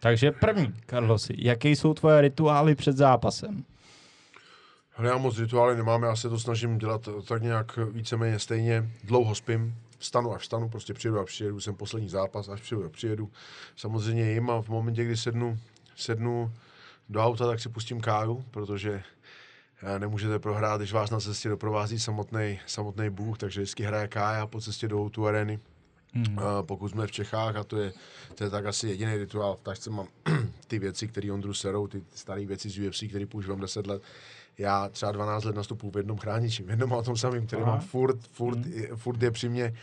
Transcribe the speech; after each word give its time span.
Takže 0.00 0.32
první, 0.32 0.74
Carlosi, 0.86 1.34
jaké 1.38 1.68
jsou 1.68 1.94
tvoje 1.94 2.20
rituály 2.20 2.74
před 2.74 2.96
zápasem? 2.96 3.64
Ale 4.96 5.08
já 5.08 5.18
moc 5.18 5.38
rituály 5.38 5.76
nemám, 5.76 6.02
já 6.02 6.16
se 6.16 6.28
to 6.28 6.38
snažím 6.38 6.78
dělat 6.78 7.08
tak 7.28 7.42
nějak 7.42 7.76
víceméně 7.76 8.38
stejně. 8.38 8.90
Dlouho 9.04 9.34
spím, 9.34 9.74
vstanu 9.98 10.34
až 10.34 10.42
vstanu, 10.42 10.68
prostě 10.68 10.94
přijedu 10.94 11.18
a 11.18 11.24
přijedu, 11.24 11.60
jsem 11.60 11.74
poslední 11.74 12.08
zápas, 12.08 12.48
až 12.48 12.60
přijedu 12.60 12.84
a 12.84 12.88
přijedu. 12.88 13.30
Samozřejmě 13.76 14.32
jim 14.32 14.50
a 14.50 14.62
v 14.62 14.68
momentě, 14.68 15.04
kdy 15.04 15.16
sednu, 15.16 15.58
sednu 15.96 16.52
do 17.08 17.20
auta, 17.20 17.46
tak 17.46 17.60
si 17.60 17.68
pustím 17.68 18.00
káru, 18.00 18.44
protože 18.50 19.02
eh, 19.82 19.98
nemůžete 19.98 20.38
prohrát, 20.38 20.80
když 20.80 20.92
vás 20.92 21.10
na 21.10 21.20
cestě 21.20 21.48
doprovází 21.48 21.98
samotný, 21.98 22.60
samotný 22.66 23.10
Bůh, 23.10 23.38
takže 23.38 23.60
vždycky 23.60 23.82
hraje 23.82 24.08
kája 24.08 24.46
po 24.46 24.60
cestě 24.60 24.88
do 24.88 25.08
tu 25.08 25.26
areny. 25.26 25.58
Hmm. 26.14 26.38
Pokud 26.62 26.88
jsme 26.88 27.06
v 27.06 27.12
Čechách, 27.12 27.56
a 27.56 27.64
to 27.64 27.76
je, 27.76 27.92
to 28.34 28.44
je 28.44 28.50
tak 28.50 28.66
asi 28.66 28.88
jediný 28.88 29.16
rituál, 29.16 29.56
v 29.56 29.62
tašce 29.62 29.90
mám 29.90 30.06
ty 30.66 30.78
věci, 30.78 31.08
které 31.08 31.32
Ondru 31.32 31.54
serou, 31.54 31.86
ty 31.86 32.02
staré 32.14 32.46
věci 32.46 32.70
z 32.70 32.88
UFC, 32.88 33.04
které 33.08 33.26
používám 33.26 33.60
10 33.60 33.86
let, 33.86 34.02
já 34.60 34.88
třeba 34.88 35.12
12 35.12 35.44
let 35.44 35.56
nastupuji 35.56 35.90
v 35.90 35.96
jednom 35.96 36.18
chrániči, 36.18 36.62
v 36.62 36.70
jednom 36.70 36.94
a 36.94 37.02
tom 37.02 37.16
samém, 37.16 37.46
který 37.46 37.62
Aha. 37.62 37.70
mám 37.70 37.80
furt, 37.80 38.20
furt, 38.32 38.58
hmm. 38.58 38.96
furt 38.96 39.22
je 39.22 39.30
při 39.30 39.48
mně. 39.48 39.74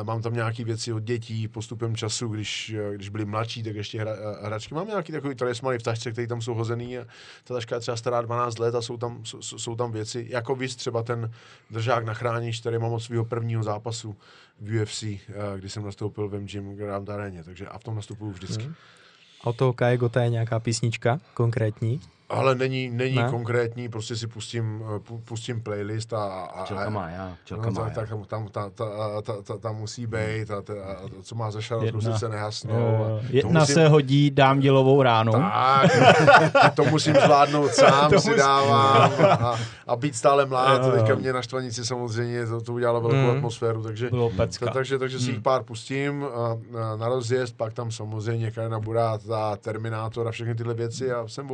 Uh, 0.00 0.06
mám 0.06 0.22
tam 0.22 0.34
nějaké 0.34 0.64
věci 0.64 0.92
od 0.92 1.02
dětí 1.02 1.48
postupem 1.48 1.96
času, 1.96 2.28
když, 2.28 2.74
uh, 2.88 2.94
když 2.94 3.08
byli 3.08 3.24
mladší, 3.24 3.62
tak 3.62 3.74
ještě 3.74 4.00
hra, 4.00 4.12
uh, 4.12 4.46
hračky. 4.46 4.74
Mám 4.74 4.86
nějaký 4.86 5.12
takový 5.12 5.34
talismany 5.34 5.78
v 5.78 5.82
tašce, 5.82 6.12
které 6.12 6.26
tam 6.26 6.42
jsou 6.42 6.54
hozený 6.54 6.98
a 6.98 7.04
ta 7.44 7.54
taška 7.54 7.74
je 7.74 7.80
třeba 7.80 7.96
stará 7.96 8.20
12 8.20 8.58
let 8.58 8.74
a 8.74 8.82
jsou 8.82 8.96
tam, 8.96 9.24
jsou, 9.24 9.58
jsou 9.58 9.76
tam 9.76 9.92
věci, 9.92 10.26
jako 10.30 10.54
víc 10.54 10.76
třeba 10.76 11.02
ten 11.02 11.30
držák 11.70 12.04
na 12.04 12.14
chránič, 12.14 12.60
který 12.60 12.78
mám 12.78 12.92
od 12.92 13.00
svého 13.00 13.24
prvního 13.24 13.62
zápasu 13.62 14.16
v 14.60 14.82
UFC, 14.82 15.04
kdy 15.56 15.68
jsem 15.68 15.84
nastoupil 15.84 16.28
v 16.28 16.40
MGM 16.40 16.76
Grand 16.76 17.10
Areně, 17.10 17.44
takže 17.44 17.68
a 17.68 17.78
v 17.78 17.84
tom 17.84 17.94
nastupuju 17.94 18.30
vždycky. 18.30 18.64
Hmm. 18.64 18.74
A 19.40 19.46
od 19.46 19.56
toho 19.56 19.72
Kaje 19.72 19.96
Gota 19.96 20.22
je 20.22 20.30
nějaká 20.30 20.60
písnička 20.60 21.20
konkrétní? 21.34 22.00
Ale 22.32 22.54
není, 22.54 22.90
není 22.90 23.16
ne? 23.16 23.26
konkrétní, 23.30 23.88
prostě 23.88 24.16
si 24.16 24.26
pustím, 24.26 24.84
pustím 25.24 25.60
playlist 25.60 26.12
a... 26.12 26.24
a 26.54 26.64
Čelka 26.64 26.90
má, 26.90 27.10
já. 27.10 27.36
Čelka 27.44 27.66
no, 27.66 27.72
má, 27.72 27.90
tak, 27.90 28.08
tam, 28.08 28.24
tam, 28.24 28.48
ta, 28.48 28.70
ta, 28.70 28.84
ta, 29.22 29.42
ta, 29.42 29.58
ta, 29.58 29.72
musí 29.72 30.06
být 30.06 30.50
a, 30.50 30.62
ta, 30.62 30.72
a 30.72 30.96
co 31.22 31.34
má 31.34 31.50
za 31.50 31.60
šarot, 31.60 32.02
se 32.16 32.28
nehasnou. 32.28 33.20
Jedna 33.30 33.60
musím, 33.60 33.74
se 33.74 33.88
hodí, 33.88 34.30
dám 34.30 34.60
dělovou 34.60 35.02
ránu. 35.02 35.32
Tak, 35.32 36.74
to 36.74 36.84
musím 36.84 37.14
zvládnout 37.14 37.68
sám, 37.74 38.10
to 38.10 38.20
si 38.20 38.28
musím. 38.28 38.42
dávám 38.42 39.12
a, 39.30 39.58
a 39.86 39.96
být 39.96 40.16
stále 40.16 40.46
mlád. 40.46 40.92
Teďka 40.94 41.14
mě 41.14 41.32
na 41.32 41.42
štvanici 41.42 41.84
samozřejmě 41.84 42.46
to, 42.46 42.60
to 42.60 42.72
udělalo 42.72 43.00
velkou 43.00 43.16
hmm. 43.16 43.36
atmosféru, 43.36 43.82
takže, 43.82 44.10
to, 44.10 44.30
takže, 44.72 44.98
takže 44.98 45.18
si 45.18 45.24
jich 45.24 45.34
hmm. 45.34 45.42
pár 45.42 45.62
pustím 45.62 46.24
a, 46.24 46.58
a 46.78 46.96
na 46.96 47.08
rozjezd, 47.08 47.56
pak 47.56 47.72
tam 47.72 47.90
samozřejmě 47.90 48.50
Karina 48.50 48.80
Burát 48.80 49.20
a 49.30 49.56
Terminátor 49.56 50.28
a 50.28 50.30
všechny 50.30 50.54
tyhle 50.54 50.74
věci 50.74 51.12
a 51.12 51.28
jsem 51.28 51.48
v 51.48 51.52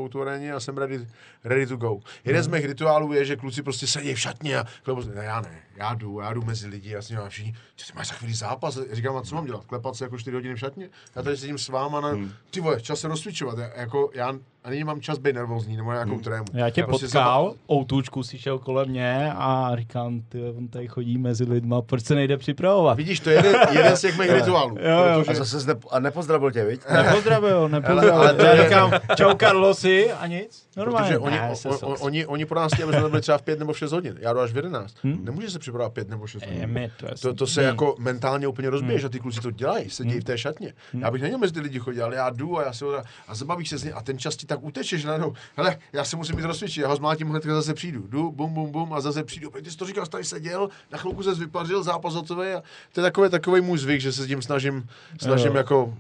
a 0.55 0.61
jsem 0.69 0.79
ready, 0.79 1.07
ready 1.45 1.67
to 1.67 1.77
go. 1.77 2.01
Jeden 2.25 2.43
z 2.43 2.49
mých 2.49 2.65
rituálů 2.65 3.13
je, 3.13 3.25
že 3.25 3.37
kluci 3.37 3.63
prostě 3.63 3.87
sedí 3.87 4.15
v 4.15 4.21
šatně 4.21 4.59
a 4.59 4.65
klepu, 4.83 5.03
ne, 5.15 5.25
já 5.25 5.41
ne, 5.41 5.63
já 5.79 5.95
jdu, 5.95 6.21
já 6.21 6.33
jdu 6.33 6.43
mezi 6.43 6.67
lidi, 6.67 6.91
já 6.91 7.03
s 7.03 7.11
nimi 7.11 7.23
všichni, 7.29 7.53
ty 7.53 7.93
máš 7.95 8.09
za 8.09 8.15
chvíli 8.15 8.35
zápas, 8.35 8.77
já 8.77 8.95
říkám, 8.95 9.17
a 9.17 9.23
co 9.23 9.35
mám 9.35 9.47
dělat, 9.47 9.65
klepat 9.65 9.97
se 9.97 10.05
jako 10.05 10.19
4 10.19 10.35
hodiny 10.35 10.55
v 10.55 10.59
šatně? 10.59 10.91
Já 11.17 11.23
tady 11.23 11.37
sedím 11.37 11.59
s 11.59 11.69
váma 11.69 12.01
na, 12.01 12.09
hmm. 12.09 12.33
ty 12.51 12.61
vole, 12.61 12.81
čas 12.81 13.01
se 13.01 13.09
rozcvičovat, 13.09 13.59
já, 13.59 13.71
jako, 13.77 14.11
já 14.15 14.35
a 14.65 14.71
nyní 14.71 14.85
mám 14.85 15.01
čas 15.01 15.19
být 15.19 15.35
nervózní, 15.35 15.77
nebo 15.77 15.93
nějakou 15.93 16.11
hmm. 16.11 16.23
trému. 16.23 16.45
Já 16.55 16.71
tě 16.71 16.81
já 16.81 16.87
prostě 16.87 17.07
potkal, 17.07 17.45
zaba... 17.45 17.57
outučku 17.71 18.23
si 18.23 18.39
šel 18.39 18.59
kolem 18.59 18.89
mě 18.89 19.33
a 19.37 19.73
říkám, 19.75 20.21
ty, 20.29 20.43
on 20.43 20.69
tady 20.69 20.89
chodí 20.89 21.19
mezi 21.19 21.45
lidma, 21.45 21.83
proč 21.83 22.05
se 22.05 22.15
nejde 22.15 22.37
připravovat? 22.37 22.97
Vidíš, 22.97 23.21
to 23.21 23.31
je 23.31 23.37
jeden, 23.37 23.55
jeden 23.73 23.97
z 23.97 24.01
těch 24.01 24.19
mých 24.19 24.31
rituálů. 24.35 24.77
Jo, 24.81 25.05
jo. 25.13 25.21
Protože... 25.21 25.41
A 25.41 25.45
zase 25.45 25.67
ne, 25.67 25.75
a 25.91 26.01
nepozdravil 26.01 26.51
tě, 26.51 26.65
viď? 26.65 26.81
Nepozdravil, 26.93 27.69
nepozdravil. 27.69 28.15
ale, 28.15 28.31
ale 28.31 28.47
já 28.47 28.65
říkám, 28.65 28.93
čau 29.17 29.35
Carlosi 29.35 30.13
a 30.13 30.27
nic. 30.27 30.69
Normálně. 30.77 31.07
Protože 31.07 31.19
oni, 31.19 31.37
ne, 31.37 31.53
o, 31.65 31.87
o, 31.87 31.95
oni, 31.99 32.27
oni 32.27 32.47
po 32.47 32.55
nás 32.55 32.73
chtějí, 32.73 32.85
aby 32.89 32.93
jsme 32.93 33.09
byli 33.09 33.23
třeba 33.23 33.39
v 33.39 33.43
pět 33.43 33.59
nebo 33.59 33.73
v 33.73 33.79
šest 33.79 33.93
hodin. 33.93 34.19
Já 34.21 34.33
jdu 34.33 34.41
až 34.41 34.53
v 34.53 34.57
jedenáct. 34.57 34.95
Hmm? 35.03 35.25
Nemůže 35.25 35.51
se 35.51 35.59
připravovat 35.69 35.93
pět 35.93 36.09
nebo 36.09 36.27
šest 36.27 36.47
hodin. 36.47 36.79
Je, 36.79 36.91
to, 36.97 37.07
to, 37.21 37.35
to, 37.35 37.47
se 37.47 37.63
jako 37.63 37.97
mentálně 37.99 38.49
úplně 38.49 38.71
rozbije, 38.71 38.93
hmm. 38.93 39.01
že 39.01 39.09
ty 39.09 39.21
kluci 39.21 39.41
to 39.41 39.51
dělají, 39.51 39.91
sedí 39.91 40.11
hmm. 40.11 40.21
v 40.21 40.25
té 40.25 40.39
šatně. 40.39 40.75
Hmm. 40.93 41.03
Já 41.03 41.11
bych 41.11 41.23
neměl 41.23 41.39
mezi 41.39 41.53
ty 41.53 41.61
lidi 41.61 41.79
chodil, 41.79 42.05
ale 42.05 42.17
já 42.17 42.31
jdu 42.31 42.59
a 42.59 42.65
já 42.65 42.73
se 42.73 42.85
a 43.29 43.35
zabavíš 43.35 43.69
se 43.69 43.79
z 43.79 43.85
něj 43.85 43.93
a 43.97 44.03
ten 44.03 44.19
čas 44.19 44.37
ti 44.37 44.47
tak 44.47 44.63
uteče, 44.63 44.99
že 44.99 45.09
najednou, 45.09 45.35
hele, 45.57 45.79
já 45.93 46.05
se 46.05 46.17
musím 46.17 46.37
být 46.37 46.45
rozcvičit, 46.45 46.83
já 46.83 46.89
ho 46.89 46.97
zmlátím 46.97 47.29
hned, 47.31 47.45
zase 47.45 47.75
přijdu. 47.75 48.07
Jdu, 48.09 48.33
bum, 48.33 48.55
bum, 48.55 48.73
bum 48.73 48.93
a 48.93 49.01
zase 49.01 49.25
přijdu. 49.25 49.51
Ty 49.51 49.71
jsi 49.71 49.77
to 49.77 49.87
říkal, 49.87 50.07
tady 50.07 50.25
seděl, 50.25 50.69
na 50.93 50.99
chvilku 50.99 51.23
se 51.23 51.35
vypařil, 51.35 51.83
zápas 51.83 52.15
hotový 52.15 52.49
a 52.49 52.63
to 52.93 53.01
je 53.01 53.03
takový, 53.03 53.31
takový 53.31 53.61
můj 53.61 53.79
zvyk, 53.79 54.01
že 54.01 54.13
se 54.13 54.25
s 54.25 54.27
tím 54.27 54.43
snažím, 54.43 54.89
snažím 55.21 55.57
jako 55.57 55.95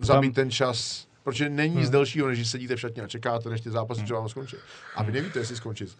zabít 0.00 0.34
ten 0.34 0.50
čas 0.50 1.06
Protože 1.24 1.48
není 1.48 1.74
nic 1.74 1.84
hmm. 1.84 1.92
delšího, 1.92 2.28
než 2.28 2.38
že 2.38 2.44
sedíte 2.44 2.76
v 2.76 2.80
šatně 2.80 3.02
a 3.02 3.06
čekáte, 3.08 3.50
než 3.50 3.60
ty 3.60 3.70
zápasy 3.70 4.00
hmm. 4.00 4.06
třeba 4.06 4.28
skončí. 4.28 4.56
A 4.96 5.02
vy 5.02 5.12
nevíte, 5.12 5.38
jestli 5.38 5.56
skončit 5.56 5.96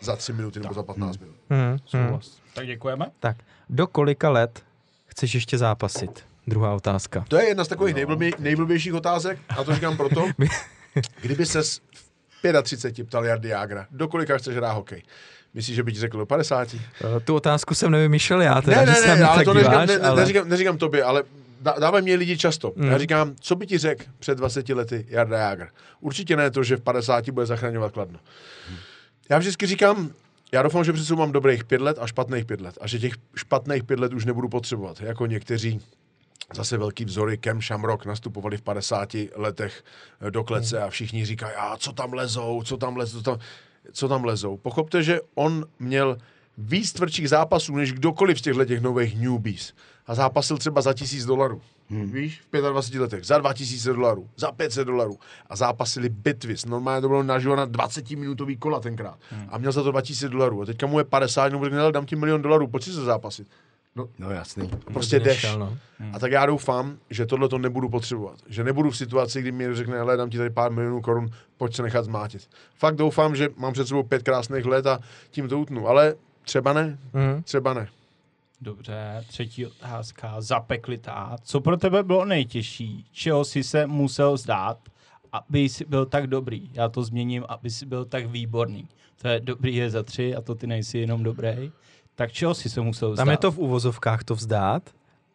za 0.00 0.16
tři 0.16 0.32
minuty 0.32 0.60
nebo 0.60 0.74
za 0.74 0.82
15 0.82 1.18
minut. 1.18 1.34
Hmm. 1.50 1.78
Hmm. 1.92 2.20
Tak 2.54 2.66
děkujeme. 2.66 3.06
Tak, 3.20 3.36
do 3.68 3.86
kolika 3.86 4.30
let 4.30 4.62
chceš 5.06 5.34
ještě 5.34 5.58
zápasit? 5.58 6.24
Druhá 6.46 6.74
otázka. 6.74 7.24
To 7.28 7.36
je 7.36 7.48
jedna 7.48 7.64
z 7.64 7.68
takových 7.68 7.94
no. 7.94 7.96
nejblbě, 7.96 8.30
nejblbějších 8.38 8.94
otázek 8.94 9.38
a 9.48 9.64
to 9.64 9.74
říkám 9.74 9.96
proto, 9.96 10.26
kdyby 11.20 11.46
se 11.46 11.62
v 11.62 12.62
35 12.62 13.06
ptal 13.06 13.24
Jardy 13.24 13.48
Jágra, 13.48 13.86
do 13.90 14.08
kolika 14.08 14.38
chceš 14.38 14.56
hrát 14.56 14.72
hokej? 14.72 15.02
Myslíš, 15.54 15.76
že 15.76 15.82
by 15.82 15.92
ti 15.92 15.98
řekl 15.98 16.18
do 16.18 16.26
50? 16.26 16.74
Eh, 16.74 17.20
tu 17.20 17.34
otázku 17.34 17.74
jsem 17.74 17.90
nevymýšlel 17.90 18.42
já, 18.42 18.62
teda, 18.62 18.84
ne, 18.84 18.92
ne, 18.92 19.00
ne, 19.00 19.16
ne 19.16 19.24
ale 19.24 19.44
to 19.44 19.54
neříkám, 19.54 19.86
ne, 19.86 19.98
ale... 19.98 20.20
neříkám, 20.20 20.48
neříkám 20.48 20.78
tobě, 20.78 21.04
ale 21.04 21.22
dávají 21.60 22.04
mě 22.04 22.14
lidi 22.14 22.38
často. 22.38 22.72
Mm. 22.76 22.90
Já 22.90 22.98
říkám, 22.98 23.34
co 23.40 23.56
by 23.56 23.66
ti 23.66 23.78
řekl 23.78 24.04
před 24.18 24.38
20 24.38 24.68
lety 24.68 25.06
Jarda 25.08 25.38
Jágr? 25.38 25.66
Určitě 26.00 26.36
ne 26.36 26.50
to, 26.50 26.62
že 26.62 26.76
v 26.76 26.80
50 26.80 27.30
bude 27.30 27.46
zachraňovat 27.46 27.92
Kladno. 27.92 28.18
Mm. 28.70 28.76
Já 29.30 29.38
vždycky 29.38 29.66
říkám, 29.66 30.10
já 30.52 30.62
doufám, 30.62 30.84
že 30.84 30.92
před 30.92 31.10
mám 31.10 31.32
dobrých 31.32 31.64
pět 31.64 31.80
let 31.80 31.98
a 32.00 32.06
špatných 32.06 32.44
pět 32.44 32.60
let. 32.60 32.78
A 32.80 32.86
že 32.86 32.98
těch 32.98 33.12
špatných 33.36 33.84
pět 33.84 34.00
let 34.00 34.12
už 34.12 34.24
nebudu 34.24 34.48
potřebovat. 34.48 35.00
Jako 35.00 35.26
někteří 35.26 35.80
zase 36.54 36.76
velký 36.76 37.04
vzory, 37.04 37.38
Kem 37.38 37.62
Shamrock 37.62 38.06
nastupovali 38.06 38.56
v 38.56 38.62
50 38.62 39.08
letech 39.34 39.84
do 40.30 40.44
klece 40.44 40.78
mm. 40.78 40.84
a 40.84 40.90
všichni 40.90 41.24
říkají, 41.24 41.54
a 41.56 41.76
co 41.76 41.92
tam 41.92 42.12
lezou, 42.12 42.62
co 42.62 42.76
tam 42.76 42.96
lezou, 42.96 43.18
co 43.18 43.22
tam, 43.22 43.38
co 43.92 44.08
tam 44.08 44.24
lezou. 44.24 44.56
Pochopte, 44.56 45.02
že 45.02 45.20
on 45.34 45.64
měl 45.78 46.18
víc 46.60 46.92
tvrdších 46.92 47.28
zápasů 47.28 47.76
než 47.76 47.92
kdokoliv 47.92 48.38
z 48.38 48.42
těchto 48.42 48.64
těch 48.64 48.80
nových 48.80 49.20
newbies 49.20 49.72
a 50.06 50.14
zápasil 50.14 50.58
třeba 50.58 50.80
za 50.80 50.92
tisíc 50.92 51.24
dolarů. 51.24 51.60
Hmm. 51.90 52.12
Víš, 52.12 52.42
v 52.52 52.70
25 52.70 53.00
letech, 53.00 53.24
za 53.24 53.38
2000 53.38 53.92
dolarů, 53.92 54.28
za 54.36 54.52
500 54.52 54.86
dolarů. 54.86 55.18
A 55.46 55.56
zápasili 55.56 56.08
bitvy. 56.08 56.54
Normálně 56.66 57.00
to 57.02 57.08
bylo 57.08 57.22
naživo 57.22 57.56
na 57.56 57.66
20-minutový 57.66 58.58
kola 58.58 58.80
tenkrát. 58.80 59.18
Hmm. 59.30 59.48
A 59.50 59.58
měl 59.58 59.72
za 59.72 59.82
to 59.82 59.90
2000 59.90 60.28
dolarů. 60.28 60.62
A 60.62 60.64
teďka 60.64 60.86
mu 60.86 60.98
je 60.98 61.04
50, 61.04 61.52
nebo 61.52 61.64
řekne, 61.64 61.92
dám 61.92 62.06
ti 62.06 62.16
milion 62.16 62.42
dolarů, 62.42 62.66
pojď 62.66 62.84
si 62.84 62.92
se 62.92 63.04
zápasit. 63.04 63.48
No, 63.96 64.08
no 64.18 64.30
jasný. 64.30 64.70
Prostě 64.92 65.20
jdeš. 65.20 65.56
No. 65.58 65.78
Hmm. 65.98 66.14
A 66.14 66.18
tak 66.18 66.32
já 66.32 66.46
doufám, 66.46 66.96
že 67.10 67.26
tohle 67.26 67.48
to 67.48 67.58
nebudu 67.58 67.88
potřebovat. 67.88 68.38
Že 68.48 68.64
nebudu 68.64 68.90
v 68.90 68.96
situaci, 68.96 69.40
kdy 69.42 69.52
mi 69.52 69.74
řekne, 69.74 69.98
ale 69.98 70.16
dám 70.16 70.30
ti 70.30 70.38
tady 70.38 70.50
pár 70.50 70.72
milionů 70.72 71.00
korun, 71.00 71.30
pojď 71.56 71.76
se 71.76 71.82
nechat 71.82 72.04
zmátit. 72.04 72.48
Fakt 72.74 72.96
doufám, 72.96 73.36
že 73.36 73.48
mám 73.56 73.72
před 73.72 73.88
sebou 73.88 74.02
pět 74.02 74.22
krásných 74.22 74.64
let 74.64 74.86
a 74.86 75.00
tím 75.30 75.48
to 75.48 75.58
utnu. 75.58 75.88
Ale 75.88 76.14
třeba 76.42 76.72
ne, 76.72 76.98
hmm. 77.14 77.42
třeba 77.42 77.74
ne. 77.74 77.88
Dobře, 78.60 79.24
třetí 79.28 79.66
otázka, 79.66 80.40
zapeklitá. 80.40 81.36
Co 81.42 81.60
pro 81.60 81.76
tebe 81.76 82.02
bylo 82.02 82.24
nejtěžší? 82.24 83.06
Čeho 83.12 83.44
jsi 83.44 83.62
se 83.62 83.86
musel 83.86 84.36
zdát, 84.36 84.78
aby 85.32 85.60
jsi 85.60 85.84
byl 85.84 86.06
tak 86.06 86.26
dobrý? 86.26 86.70
Já 86.72 86.88
to 86.88 87.02
změním, 87.02 87.44
aby 87.48 87.70
jsi 87.70 87.86
byl 87.86 88.04
tak 88.04 88.26
výborný. 88.26 88.88
To 89.22 89.28
je 89.28 89.40
dobrý 89.40 89.76
je 89.76 89.90
za 89.90 90.02
tři 90.02 90.36
a 90.36 90.40
to 90.40 90.54
ty 90.54 90.66
nejsi 90.66 90.98
jenom 90.98 91.22
dobrý. 91.22 91.72
Tak 92.14 92.32
čeho 92.32 92.54
jsi 92.54 92.68
se 92.68 92.80
musel 92.80 93.10
vzdát? 93.10 93.24
Tam 93.24 93.30
je 93.30 93.36
to 93.36 93.52
v 93.52 93.58
uvozovkách 93.58 94.24
to 94.24 94.34
vzdát, 94.34 94.82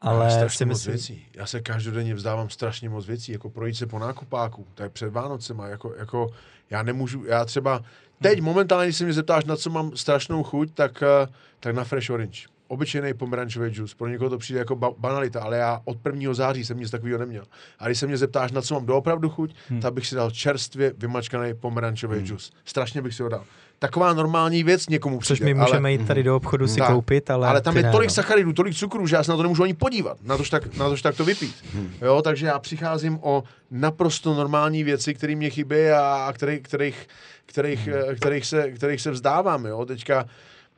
ale 0.05 0.39
já 0.39 0.49
si 0.49 0.65
myslím... 0.65 0.93
věcí. 0.93 1.25
Já 1.33 1.45
se 1.45 1.61
každodenně 1.61 2.15
vzdávám 2.15 2.49
strašně 2.49 2.89
moc 2.89 3.07
věcí, 3.07 3.31
jako 3.31 3.49
projít 3.49 3.77
se 3.77 3.87
po 3.87 3.99
nákupáku, 3.99 4.67
tak 4.75 4.91
před 4.91 5.09
Vánocema, 5.09 5.67
jako, 5.67 5.93
jako 5.97 6.29
já 6.69 6.83
nemůžu, 6.83 7.25
já 7.25 7.45
třeba, 7.45 7.81
teď 8.21 8.41
momentálně, 8.41 8.85
když 8.85 8.97
se 8.97 9.03
mě 9.03 9.13
zeptáš, 9.13 9.45
na 9.45 9.55
co 9.55 9.69
mám 9.69 9.97
strašnou 9.97 10.43
chuť, 10.43 10.71
tak, 10.73 11.03
eh, 11.03 11.27
tak 11.59 11.75
na 11.75 11.83
Fresh 11.83 12.09
Orange 12.09 12.54
obyčejný 12.67 13.13
pomerančový 13.13 13.69
džus. 13.69 13.93
Pro 13.93 14.07
někoho 14.07 14.29
to 14.29 14.37
přijde 14.37 14.59
jako 14.59 14.75
banalita, 14.97 15.41
ale 15.41 15.57
já 15.57 15.81
od 15.85 15.97
1. 16.05 16.33
září 16.33 16.65
jsem 16.65 16.79
nic 16.79 16.91
takového 16.91 17.19
neměl. 17.19 17.43
A 17.79 17.85
když 17.85 17.99
se 17.99 18.07
mě 18.07 18.17
zeptáš, 18.17 18.51
na 18.51 18.61
co 18.61 18.73
mám 18.73 18.85
doopravdu 18.85 19.29
chuť, 19.29 19.55
hmm. 19.69 19.81
tak 19.81 19.93
bych 19.93 20.07
si 20.07 20.15
dal 20.15 20.31
čerstvě 20.31 20.93
vymačkaný 20.97 21.53
pomerančový 21.53 22.17
hmm. 22.17 22.25
džus. 22.25 22.53
Strašně 22.65 23.01
bych 23.01 23.13
si 23.13 23.23
ho 23.23 23.29
dal. 23.29 23.43
Taková 23.79 24.13
normální 24.13 24.63
věc 24.63 24.89
někomu 24.89 25.19
přijde. 25.19 25.37
Což 25.37 25.45
my 25.45 25.53
můžeme 25.53 25.77
ale, 25.77 25.91
jít 25.91 26.07
tady 26.07 26.23
do 26.23 26.35
obchodu 26.35 26.67
si 26.67 26.79
da, 26.79 26.87
koupit, 26.87 27.29
ale... 27.29 27.47
Ale 27.47 27.61
tam 27.61 27.77
je 27.77 27.91
tolik 27.91 28.09
no. 28.09 28.13
sacharidů, 28.13 28.53
tolik 28.53 28.75
cukru, 28.75 29.07
že 29.07 29.15
já 29.15 29.23
se 29.23 29.31
na 29.31 29.37
to 29.37 29.43
nemůžu 29.43 29.63
ani 29.63 29.73
podívat, 29.73 30.17
na 30.23 30.37
tož 30.37 30.49
tak, 30.49 30.75
na 30.75 30.89
tož 30.89 31.01
tak 31.01 31.17
to 31.17 31.25
vypít. 31.25 31.55
Hmm. 31.73 31.93
Jo, 32.01 32.21
takže 32.21 32.45
já 32.45 32.59
přicházím 32.59 33.19
o 33.21 33.43
naprosto 33.71 34.33
normální 34.33 34.83
věci, 34.83 35.13
které 35.13 35.35
mě 35.35 35.49
chybí 35.49 35.89
a 35.89 36.33
kterých, 36.33 36.61
kterých, 36.61 37.07
kterých, 37.45 37.89
kterých, 38.15 38.45
se, 38.45 38.71
kterých 38.71 39.01
se 39.01 39.11
vzdávám. 39.11 39.65
Jo. 39.65 39.85
Teďka 39.85 40.25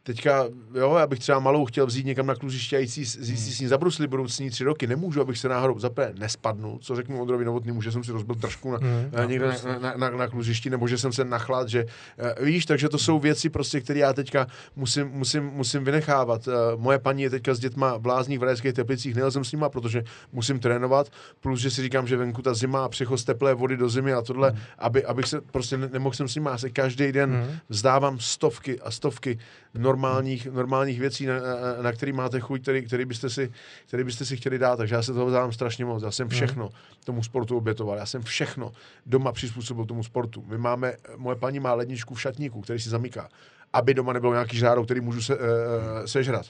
teďka, 0.07 0.45
jo, 0.73 0.95
já 0.99 1.07
bych 1.07 1.19
třeba 1.19 1.39
malou 1.39 1.65
chtěl 1.65 1.85
vzít 1.85 2.05
někam 2.05 2.25
na 2.25 2.35
kluziště 2.35 2.77
a 2.77 2.79
jít 2.79 2.87
si, 2.87 2.99
jít 2.99 3.37
si 3.37 3.51
s 3.55 3.59
ní 3.59 3.67
zabruslit 3.67 4.09
budoucí 4.09 4.49
tři 4.49 4.63
roky. 4.63 4.87
Nemůžu, 4.87 5.21
abych 5.21 5.37
se 5.37 5.49
náhodou 5.49 5.79
zapé 5.79 6.13
nespadnu, 6.19 6.79
co 6.81 6.95
řeknu 6.95 7.21
Ondrovi 7.21 7.45
Novotnému, 7.45 7.81
že 7.81 7.91
jsem 7.91 8.03
si 8.03 8.11
rozbil 8.11 8.35
držku 8.35 8.71
na, 8.71 8.77
Mm, 8.77 9.29
někde 9.29 9.47
na, 9.47 9.79
na, 9.79 9.93
na, 9.97 10.09
na, 10.09 10.27
kluzišti, 10.27 10.69
nebo 10.69 10.87
že 10.87 10.97
jsem 10.97 11.13
se 11.13 11.25
nachlad, 11.25 11.69
že 11.69 11.85
uh, 11.85 12.45
víš, 12.45 12.65
takže 12.65 12.89
to 12.89 12.97
jsou 12.97 13.19
věci 13.19 13.49
prostě, 13.49 13.81
které 13.81 13.99
já 13.99 14.13
teďka 14.13 14.47
musím, 14.75 15.07
musím, 15.07 15.43
musím 15.43 15.83
vynechávat. 15.83 16.47
Uh, 16.47 16.53
moje 16.81 16.99
paní 16.99 17.21
je 17.23 17.29
teďka 17.29 17.53
s 17.53 17.59
dětma 17.59 17.99
blázní 17.99 18.37
v 18.37 18.43
Rajských 18.43 18.73
teplicích, 18.73 19.15
nejel 19.15 19.31
jsem 19.31 19.43
s 19.43 19.51
nima, 19.51 19.69
protože 19.69 20.03
musím 20.31 20.59
trénovat, 20.59 21.09
plus, 21.39 21.59
že 21.59 21.71
si 21.71 21.81
říkám, 21.81 22.07
že 22.07 22.17
venku 22.17 22.41
ta 22.41 22.53
zima 22.53 22.85
a 22.85 22.89
přechod 22.89 23.17
z 23.17 23.23
teplé 23.23 23.53
vody 23.53 23.77
do 23.77 23.89
zimy 23.89 24.13
a 24.13 24.21
tohle, 24.21 24.51
mm. 24.51 24.57
aby, 24.77 25.05
abych 25.05 25.27
se 25.27 25.41
prostě 25.41 25.77
ne, 25.77 25.89
nemohl 25.93 26.15
jsem 26.15 26.27
s 26.27 26.35
nima, 26.35 26.51
já 26.51 26.57
se 26.57 26.69
každý 26.69 27.11
den 27.11 27.27
Mm. 27.27 27.57
vzdávám 27.69 28.19
stovky 28.19 28.79
a 28.79 28.91
stovky 28.91 29.39
normálních, 29.97 30.45
normálních 30.45 30.99
věcí, 30.99 31.25
na, 31.25 31.33
na, 31.33 31.81
na 31.81 31.91
který 31.91 32.13
máte 32.13 32.39
chuť, 32.39 32.61
který, 32.61 32.85
který, 32.85 33.05
byste 33.05 33.29
si, 33.29 33.51
který 33.87 34.03
byste 34.03 34.25
si 34.25 34.37
chtěli 34.37 34.59
dát, 34.59 34.77
takže 34.77 34.95
já 34.95 35.01
se 35.01 35.13
toho 35.13 35.25
vzdávám 35.25 35.51
strašně 35.51 35.85
moc. 35.85 36.03
Já 36.03 36.11
jsem 36.11 36.29
všechno 36.29 36.69
tomu 37.03 37.23
sportu 37.23 37.57
obětoval, 37.57 37.97
já 37.97 38.05
jsem 38.05 38.21
všechno 38.21 38.71
doma 39.05 39.31
přizpůsobil 39.31 39.85
tomu 39.85 40.03
sportu. 40.03 40.43
My 40.47 40.57
máme, 40.57 40.93
moje 41.15 41.35
paní 41.35 41.59
má 41.59 41.73
ledničku 41.73 42.13
v 42.13 42.21
šatníku, 42.21 42.61
který 42.61 42.79
si 42.79 42.89
zamyká, 42.89 43.29
aby 43.73 43.93
doma 43.93 44.13
nebylo 44.13 44.33
nějaký 44.33 44.57
žáro, 44.57 44.83
který 44.83 45.01
můžu 45.01 45.21
se, 45.21 45.35
uh, 45.35 45.41
sežrat. 46.05 46.45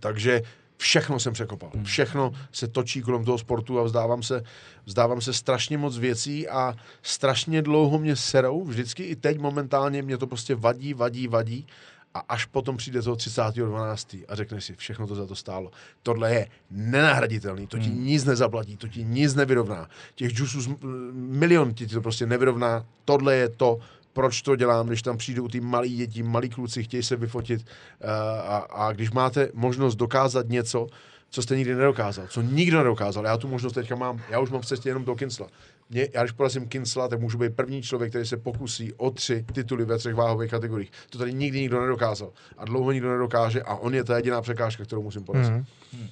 Takže 0.00 0.42
všechno 0.76 1.20
jsem 1.20 1.32
překopal. 1.32 1.70
Všechno 1.82 2.32
se 2.52 2.68
točí 2.68 3.02
kolem 3.02 3.24
toho 3.24 3.38
sportu 3.38 3.78
a 3.80 3.82
vzdávám 3.82 4.22
se, 4.22 4.42
vzdávám 4.84 5.20
se 5.20 5.32
strašně 5.32 5.78
moc 5.78 5.98
věcí 5.98 6.48
a 6.48 6.74
strašně 7.02 7.62
dlouho 7.62 7.98
mě 7.98 8.16
serou, 8.16 8.64
vždycky 8.64 9.02
i 9.02 9.16
teď 9.16 9.38
momentálně 9.38 10.02
mě 10.02 10.18
to 10.18 10.26
prostě 10.26 10.54
vadí, 10.54 10.94
vadí, 10.94 11.28
vadí 11.28 11.66
a 12.14 12.18
až 12.18 12.44
potom 12.44 12.76
přijde 12.76 13.02
toho 13.02 13.16
30.12. 13.16 14.24
a 14.28 14.34
řekneš 14.34 14.64
si, 14.64 14.74
všechno 14.74 15.06
to 15.06 15.14
za 15.14 15.26
to 15.26 15.34
stálo. 15.34 15.70
Tohle 16.02 16.34
je 16.34 16.48
nenahraditelný, 16.70 17.66
to 17.66 17.78
ti 17.78 17.88
hmm. 17.88 18.04
nic 18.04 18.24
nezaplatí, 18.24 18.76
to 18.76 18.88
ti 18.88 19.04
nic 19.04 19.34
nevyrovná. 19.34 19.88
Těch 20.14 20.32
džusů 20.32 20.78
milion 21.12 21.74
ti 21.74 21.86
to 21.86 22.00
prostě 22.00 22.26
nevyrovná. 22.26 22.86
Tohle 23.04 23.36
je 23.36 23.48
to, 23.48 23.78
proč 24.12 24.42
to 24.42 24.56
dělám, 24.56 24.86
když 24.86 25.02
tam 25.02 25.16
přijdu 25.16 25.48
ty 25.48 25.60
malí 25.60 25.96
děti, 25.96 26.22
malí 26.22 26.50
kluci, 26.50 26.82
chtějí 26.82 27.02
se 27.02 27.16
vyfotit 27.16 27.60
uh, 27.60 28.10
a, 28.50 28.56
a 28.58 28.92
když 28.92 29.10
máte 29.10 29.48
možnost 29.54 29.94
dokázat 29.94 30.48
něco, 30.48 30.86
co 31.30 31.42
jste 31.42 31.56
nikdy 31.56 31.74
nedokázal, 31.74 32.26
co 32.26 32.42
nikdo 32.42 32.78
nedokázal. 32.78 33.24
Já 33.24 33.36
tu 33.36 33.48
možnost 33.48 33.72
teďka 33.72 33.96
mám, 33.96 34.22
já 34.28 34.40
už 34.40 34.50
mám 34.50 34.60
v 34.60 34.66
cestě 34.66 34.88
jenom 34.88 35.04
do 35.04 35.14
Kincla. 35.14 35.46
Mě, 35.94 36.08
já 36.14 36.22
když 36.22 36.32
porazím 36.32 36.68
Kincla, 36.68 37.08
tak 37.08 37.20
můžu 37.20 37.38
být 37.38 37.56
první 37.56 37.82
člověk, 37.82 38.10
který 38.12 38.26
se 38.26 38.36
pokusí 38.36 38.92
o 38.92 39.10
tři 39.10 39.44
tituly 39.52 39.84
ve 39.84 39.98
třech 39.98 40.14
váhových 40.14 40.50
kategoriích. 40.50 40.90
To 41.10 41.18
tady 41.18 41.34
nikdy 41.34 41.60
nikdo 41.60 41.80
nedokázal. 41.80 42.30
A 42.58 42.64
dlouho 42.64 42.92
nikdo 42.92 43.10
nedokáže 43.12 43.62
a 43.62 43.74
on 43.74 43.94
je 43.94 44.04
ta 44.04 44.16
jediná 44.16 44.42
překážka, 44.42 44.84
kterou 44.84 45.02
musím 45.02 45.24
porazit. 45.24 45.52
Mm. 45.52 45.64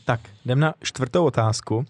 Tak, 0.05 0.21
jdem 0.45 0.61
na 0.61 0.75
čtvrtou 0.83 1.25
otázku. 1.25 1.85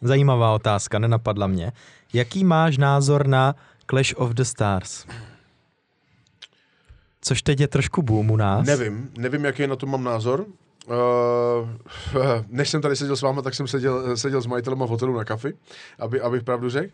Zajímavá 0.00 0.54
otázka, 0.54 0.98
nenapadla 0.98 1.46
mě. 1.46 1.72
Jaký 2.12 2.44
máš 2.44 2.78
názor 2.78 3.26
na 3.26 3.54
Clash 3.90 4.14
of 4.16 4.30
the 4.30 4.42
Stars? 4.42 5.06
Což 7.20 7.42
teď 7.42 7.60
je 7.60 7.68
trošku 7.68 8.02
boom 8.02 8.30
u 8.30 8.36
nás. 8.36 8.66
Nevím, 8.66 9.10
nevím, 9.18 9.44
jaký 9.44 9.66
na 9.66 9.76
to 9.76 9.86
mám 9.86 10.04
názor. 10.04 10.46
Uh, 10.86 11.68
než 12.48 12.70
jsem 12.70 12.82
tady 12.82 12.96
seděl 12.96 13.16
s 13.16 13.22
váma, 13.22 13.42
tak 13.42 13.54
jsem 13.54 13.66
seděl, 13.66 14.16
seděl 14.16 14.40
s 14.42 14.46
majitelem 14.46 14.78
v 14.78 14.82
hotelu 14.82 15.16
na 15.16 15.24
kafi, 15.24 15.54
aby, 15.98 16.20
abych 16.20 16.42
pravdu 16.42 16.70
řekl. 16.70 16.92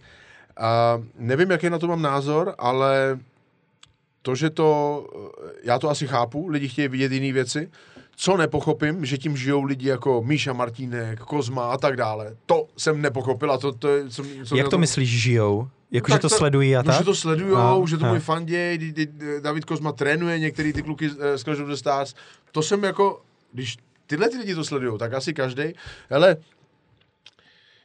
Uh, 0.99 1.05
nevím, 1.19 1.51
jaký 1.51 1.71
na 1.71 1.79
to 1.79 1.87
mám 1.87 2.03
názor, 2.03 2.55
ale 2.59 3.19
to, 4.23 4.35
že 4.35 4.51
to, 4.51 5.07
já 5.65 5.79
to 5.79 5.91
asi 5.91 6.07
chápu, 6.07 6.49
lidi 6.49 6.69
chtějí 6.69 6.89
vidět 6.89 7.13
jiné 7.13 7.33
věci, 7.33 7.69
co 8.17 8.37
nepochopím, 8.37 9.05
že 9.05 9.19
tím 9.19 9.37
žijou 9.37 9.63
lidi 9.63 9.89
jako 9.89 10.23
Míša 10.27 10.53
Martínek, 10.53 11.19
Kozma 11.21 11.71
a 11.73 11.77
tak 11.77 11.97
dále. 11.97 12.37
To 12.47 12.67
jsem 12.77 13.03
nepochopil 13.03 13.53
a 13.53 13.59
to, 13.59 13.73
to 13.73 13.89
je... 13.89 14.09
Co, 14.09 14.23
co 14.45 14.57
Jak 14.57 14.69
to 14.69 14.79
myslíš, 14.79 15.09
žijou? 15.23 15.69
Jako, 15.91 16.09
že 16.09 16.13
Tak 16.15 16.23
to, 16.23 16.29
sledují 16.29 16.77
a 16.77 16.79
No, 16.83 16.85
tak? 16.85 16.99
že 16.99 17.05
to 17.05 17.15
sledujou, 17.15 17.85
A, 17.85 17.87
že 17.89 17.97
to 17.97 18.07
můj 18.07 18.21
fanděj, 18.21 18.95
David 19.41 19.65
Kozma 19.65 19.93
trénuje 19.93 20.39
některý 20.39 20.73
ty 20.73 20.83
kluky 20.83 21.09
z- 21.11 21.17
z 21.37 21.43
Clash 21.45 21.61
of 21.61 21.69
the 21.69 21.75
Stars. 21.75 22.15
To 22.53 22.63
jsem 22.63 22.85
jako, 22.85 23.21
když 23.53 23.77
tyhle 24.07 24.29
ty 24.29 24.39
lidi 24.39 24.55
to 24.55 24.65
sledují, 24.65 24.99
tak 24.99 25.13
asi 25.13 25.35
každý. 25.35 25.73
Ale 26.11 26.37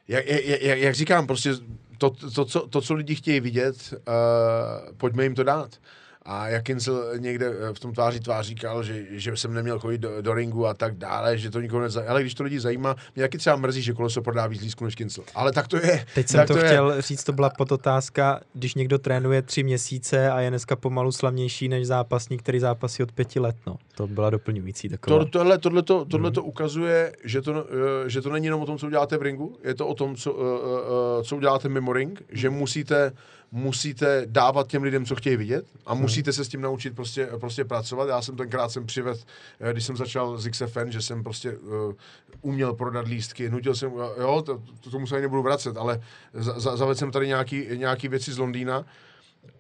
jak, 0.08 0.26
jak, 0.26 0.62
jak, 0.80 0.96
říkám, 0.96 1.28
prostě 1.28 1.54
to, 1.98 2.10
to, 2.10 2.46
co, 2.46 2.68
to, 2.68 2.82
co 2.82 2.94
lidi 2.94 3.16
chtějí 3.16 3.40
vidět, 3.40 3.94
uh, 3.94 4.96
pojďme 4.98 5.24
jim 5.24 5.36
to 5.36 5.44
dát. 5.44 5.80
A 6.26 6.48
jak 6.48 6.64
Kincel 6.64 7.14
někde 7.18 7.48
eh, 7.48 7.74
v 7.74 7.80
tom 7.80 7.94
tváří 7.94 8.20
tvář 8.20 8.46
říkal, 8.46 8.84
že, 8.84 9.06
že 9.10 9.38
jsem 9.38 9.54
neměl 9.54 9.80
chodit 9.80 9.98
do, 9.98 10.22
do 10.22 10.34
ringu 10.34 10.68
a 10.68 10.74
tak 10.74 10.98
dále, 10.98 11.38
že 11.38 11.50
to 11.52 11.62
nikoho 11.62 11.82
nezajímá. 11.82 12.12
Ale 12.12 12.22
když 12.22 12.34
to 12.34 12.44
lidi 12.44 12.60
zajímá, 12.60 12.96
mě 13.16 13.24
taky 13.24 13.38
třeba 13.38 13.56
mrzí, 13.56 13.82
že 13.82 13.94
koleso 13.94 14.22
prodá 14.22 14.48
víc 14.48 14.62
lístků 14.62 14.86
než 14.86 14.96
Kincel. 14.96 15.24
Ale 15.36 15.52
tak 15.52 15.68
to 15.68 15.78
je. 15.78 16.06
Teď 16.16 16.28
jsem 16.28 16.38
tak 16.38 16.48
to 16.48 16.58
je. 16.58 16.66
chtěl 16.66 17.02
říct, 17.02 17.24
to 17.24 17.34
byla 17.34 17.50
podotázka, 17.50 18.40
když 18.54 18.76
někdo 18.76 19.00
trénuje 19.00 19.42
tři 19.42 19.64
měsíce 19.64 20.32
a 20.32 20.40
je 20.40 20.50
dneska 20.50 20.76
pomalu 20.76 21.12
slavnější 21.12 21.68
než 21.70 21.88
zápasník, 21.88 22.42
který 22.42 22.60
zápasí 22.60 23.04
od 23.04 23.12
pěti 23.12 23.40
let. 23.40 23.56
No. 23.68 23.76
To 23.96 24.08
byla 24.08 24.30
doplňující 24.30 24.90
taková. 24.90 25.20
To, 25.20 25.26
tohle, 25.26 25.58
tohle, 25.58 25.84
to, 25.84 26.06
tohle 26.06 26.32
to 26.32 26.44
ukazuje, 26.44 27.14
že 27.24 27.42
to, 27.42 27.66
eh, 28.06 28.10
že 28.10 28.22
to 28.22 28.30
není 28.30 28.46
jenom 28.46 28.62
o 28.62 28.66
tom, 28.66 28.78
co 28.78 28.88
uděláte 28.88 29.18
v 29.18 29.22
ringu, 29.22 29.58
je 29.64 29.76
to 29.76 29.88
o 29.88 29.94
tom, 29.94 30.16
co, 30.16 30.38
eh, 30.38 31.24
co 31.24 31.36
uděláte 31.36 31.70
mimo 31.70 31.94
ring, 31.94 32.24
že 32.30 32.50
musíte, 32.50 33.12
musíte 33.56 34.22
dávat 34.26 34.68
těm 34.68 34.84
lidem, 34.84 35.06
co 35.06 35.16
chtějí 35.16 35.38
vidět 35.38 35.66
a 35.86 35.94
musíte 35.94 36.34
se 36.34 36.46
s 36.46 36.48
tím 36.48 36.62
naučit 36.62 36.96
prostě, 36.96 37.30
prostě 37.40 37.66
pracovat. 37.66 38.10
Já 38.10 38.22
jsem 38.22 38.36
tenkrát 38.36 38.70
jsem 38.70 38.86
přived, 38.86 39.26
eh, 39.60 39.74
když 39.74 39.86
jsem 39.86 39.98
začal 39.98 40.38
z 40.38 40.50
XFN, 40.50 40.90
že 40.90 41.02
jsem 41.02 41.24
prostě 41.24 41.58
uh, 41.58 41.94
uměl 42.42 42.74
prodat 42.74 43.08
lístky, 43.08 43.50
nutil 43.50 43.76
jsem, 43.76 43.92
jo, 44.20 44.42
to, 44.46 44.64
to 44.80 44.90
tomu 44.90 45.08
se 45.08 45.16
ani 45.16 45.22
nebudu 45.22 45.42
vracet, 45.42 45.78
ale 45.78 46.02
za, 46.34 46.60
za, 46.60 46.78
zavedl 46.78 47.00
jsem 47.00 47.12
tady 47.12 47.28
nějaký, 47.28 47.66
nějaký 47.76 48.08
věci 48.08 48.34
z 48.34 48.38
Londýna, 48.38 48.86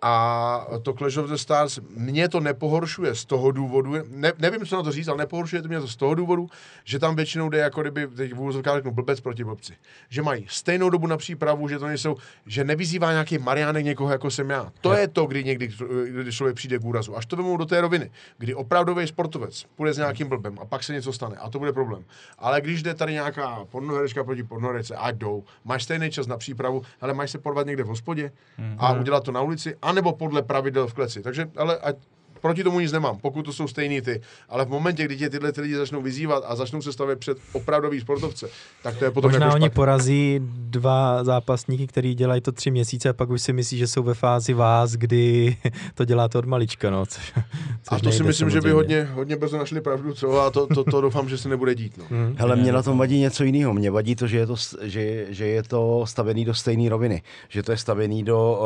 a 0.06 0.68
to 0.81 0.94
Clash 0.94 1.18
of 1.18 1.30
the 1.30 1.35
Stars 1.35 1.80
mě 1.89 2.30
to 2.30 2.39
nepohoršuje 2.39 3.15
z 3.15 3.25
toho 3.25 3.51
důvodu, 3.51 3.94
ne, 4.09 4.33
nevím, 4.38 4.65
co 4.65 4.75
na 4.75 4.83
to 4.83 4.91
říct, 4.91 5.07
ale 5.07 5.18
nepohoršuje 5.18 5.62
to 5.62 5.68
mě 5.68 5.80
to 5.80 5.88
z 5.88 5.95
toho 5.95 6.15
důvodu, 6.15 6.50
že 6.83 7.00
tam 7.00 7.15
většinou 7.15 7.50
jde 7.50 7.57
jako 7.57 7.81
kdyby, 7.81 8.07
teď 8.07 8.33
v 8.33 8.39
úvozovkách 8.39 8.75
řeknu, 8.75 8.91
blbec 8.91 9.19
proti 9.19 9.44
blbci. 9.44 9.74
Že 10.09 10.21
mají 10.21 10.45
stejnou 10.50 10.89
dobu 10.89 11.07
na 11.07 11.18
přípravu, 11.18 11.68
že 11.68 11.80
to 11.80 11.88
nejsou, 11.88 12.15
že 12.45 12.63
nevyzývá 12.63 13.12
nějaký 13.12 13.38
Mariánek 13.38 13.85
někoho, 13.85 14.12
jako 14.12 14.31
jsem 14.31 14.50
já. 14.50 14.71
To 14.81 14.94
je 14.94 15.07
to, 15.07 15.25
kdy 15.25 15.44
někdy, 15.44 15.69
kdy 16.07 16.31
člověk 16.31 16.56
přijde 16.56 16.80
k 16.80 16.85
úrazu. 16.85 17.18
Až 17.18 17.25
to 17.25 17.35
vemou 17.35 17.57
do 17.57 17.65
té 17.65 17.81
roviny, 17.81 18.12
kdy 18.38 18.56
opravdový 18.56 19.07
sportovec 19.07 19.65
půjde 19.75 19.94
s 19.94 19.97
nějakým 19.97 20.27
blbem 20.27 20.57
a 20.62 20.65
pak 20.65 20.83
se 20.83 20.94
něco 20.94 21.13
stane 21.13 21.35
a 21.35 21.50
to 21.50 21.59
bude 21.59 21.74
problém. 21.74 22.03
Ale 22.38 22.62
když 22.62 22.83
jde 22.83 22.94
tady 22.94 23.13
nějaká 23.13 23.65
pornoherečka 23.65 24.24
proti 24.24 24.44
pornoherečce, 24.44 24.95
ať 24.95 25.15
jdou, 25.15 25.44
máš 25.65 25.83
stejný 25.83 26.12
čas 26.12 26.27
na 26.27 26.38
přípravu, 26.38 26.81
ale 27.01 27.13
máš 27.13 27.31
se 27.31 27.38
porvat 27.38 27.68
někde 27.68 27.83
v 27.83 27.88
hospodě 27.88 28.31
a 28.77 28.94
udělat 28.94 29.24
to 29.24 29.31
na 29.31 29.41
ulici, 29.41 29.72
anebo 29.81 30.13
podle 30.13 30.42
pravidel 30.42 30.87
v 30.87 30.94
kleci. 30.94 31.21
Takže, 31.21 31.51
ale 31.56 31.77
ať, 31.77 31.97
proti 32.44 32.64
tomu 32.64 32.80
nic 32.80 32.92
nemám, 32.92 33.18
pokud 33.21 33.42
to 33.45 33.54
jsou 33.54 33.68
stejný 33.68 34.02
ty. 34.02 34.21
Ale 34.50 34.66
v 34.66 34.69
momentě, 34.69 35.06
kdy 35.06 35.18
tě 35.18 35.30
tyhle 35.30 35.52
ty 35.52 35.62
lidi 35.62 35.76
začnou 35.76 36.02
vyzývat 36.02 36.44
a 36.47 36.56
začnou 36.56 36.81
se 36.81 36.94
stavět 36.94 37.19
před 37.19 37.38
opravdový 37.54 38.00
sportovce, 38.02 38.47
tak 38.83 38.97
to 38.97 39.06
je 39.06 39.12
potom 39.12 39.31
Možná 39.31 39.45
jako 39.45 39.56
oni 39.56 39.62
špatně. 39.66 39.76
porazí 39.76 40.40
dva 40.44 41.23
zápasníky, 41.23 41.88
který 41.88 42.16
dělají 42.16 42.42
to 42.42 42.52
tři 42.52 42.71
měsíce 42.71 43.09
a 43.09 43.14
pak 43.14 43.30
už 43.30 43.42
si 43.42 43.54
myslí, 43.54 43.78
že 43.78 43.88
jsou 43.88 44.04
ve 44.04 44.14
fázi 44.14 44.54
vás, 44.54 44.92
kdy 44.92 45.57
to 45.95 46.06
děláte 46.06 46.38
od 46.38 46.45
malička, 46.45 46.90
no. 46.90 47.06
Což, 47.06 47.33
A 47.88 47.95
což 47.95 48.02
to 48.02 48.12
si 48.12 48.23
myslím, 48.23 48.50
že 48.50 48.62
by 48.62 48.69
samozřejmě. 48.69 48.73
hodně, 48.73 49.09
hodně 49.14 49.35
brzo 49.35 49.57
našli 49.57 49.81
pravdu, 49.81 50.14
co? 50.14 50.42
A 50.42 50.50
to, 50.52 50.68
to, 50.68 50.83
to 50.83 51.02
doufám, 51.02 51.30
že 51.30 51.38
se 51.38 51.50
nebude 51.50 51.76
dít. 51.76 51.97
No. 51.97 52.04
Mhm. 52.09 52.35
Hele, 52.40 52.56
mě 52.56 52.71
na 52.71 52.83
tom 52.83 52.97
vadí 52.97 53.19
něco 53.19 53.44
jiného. 53.44 53.73
Mě 53.73 53.92
vadí 53.92 54.16
to, 54.16 54.28
že 54.28 54.38
je 54.38 54.47
to, 54.47 54.56
že, 54.81 55.26
že 55.30 55.45
je 55.47 55.64
to 55.64 56.06
stavený 56.07 56.45
do 56.45 56.54
stejné 56.54 56.90
roviny. 56.90 57.21
Že 57.50 57.64
to 57.64 57.71
je 57.71 57.78
stavený 57.78 58.23
do, 58.23 58.59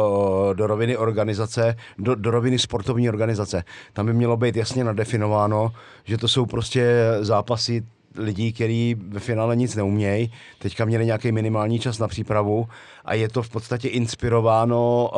eh, 0.51 0.55
do 0.55 0.67
roviny 0.67 0.98
organizace, 0.98 1.75
do, 1.98 2.15
do 2.15 2.31
roviny 2.31 2.60
sportovní 2.60 3.10
organizace. 3.10 3.63
Tam 3.93 4.05
by 4.05 4.13
mělo 4.13 4.38
být 4.38 4.55
jasně 4.55 4.83
nadefinováno, 4.83 5.71
že 6.03 6.17
to 6.17 6.27
jsou 6.27 6.45
prostě 6.45 7.01
zápasy 7.21 7.86
lidí, 8.17 8.53
kteří 8.53 8.95
ve 9.07 9.19
finále 9.19 9.55
nic 9.55 9.75
neumějí, 9.75 10.31
teďka 10.59 10.86
měli 10.86 11.05
nějaký 11.05 11.31
minimální 11.31 11.79
čas 11.79 12.00
na 12.00 12.07
přípravu 12.07 12.67
a 13.05 13.13
je 13.13 13.29
to 13.29 13.43
v 13.43 13.50
podstatě 13.50 13.88
inspirováno 13.88 15.09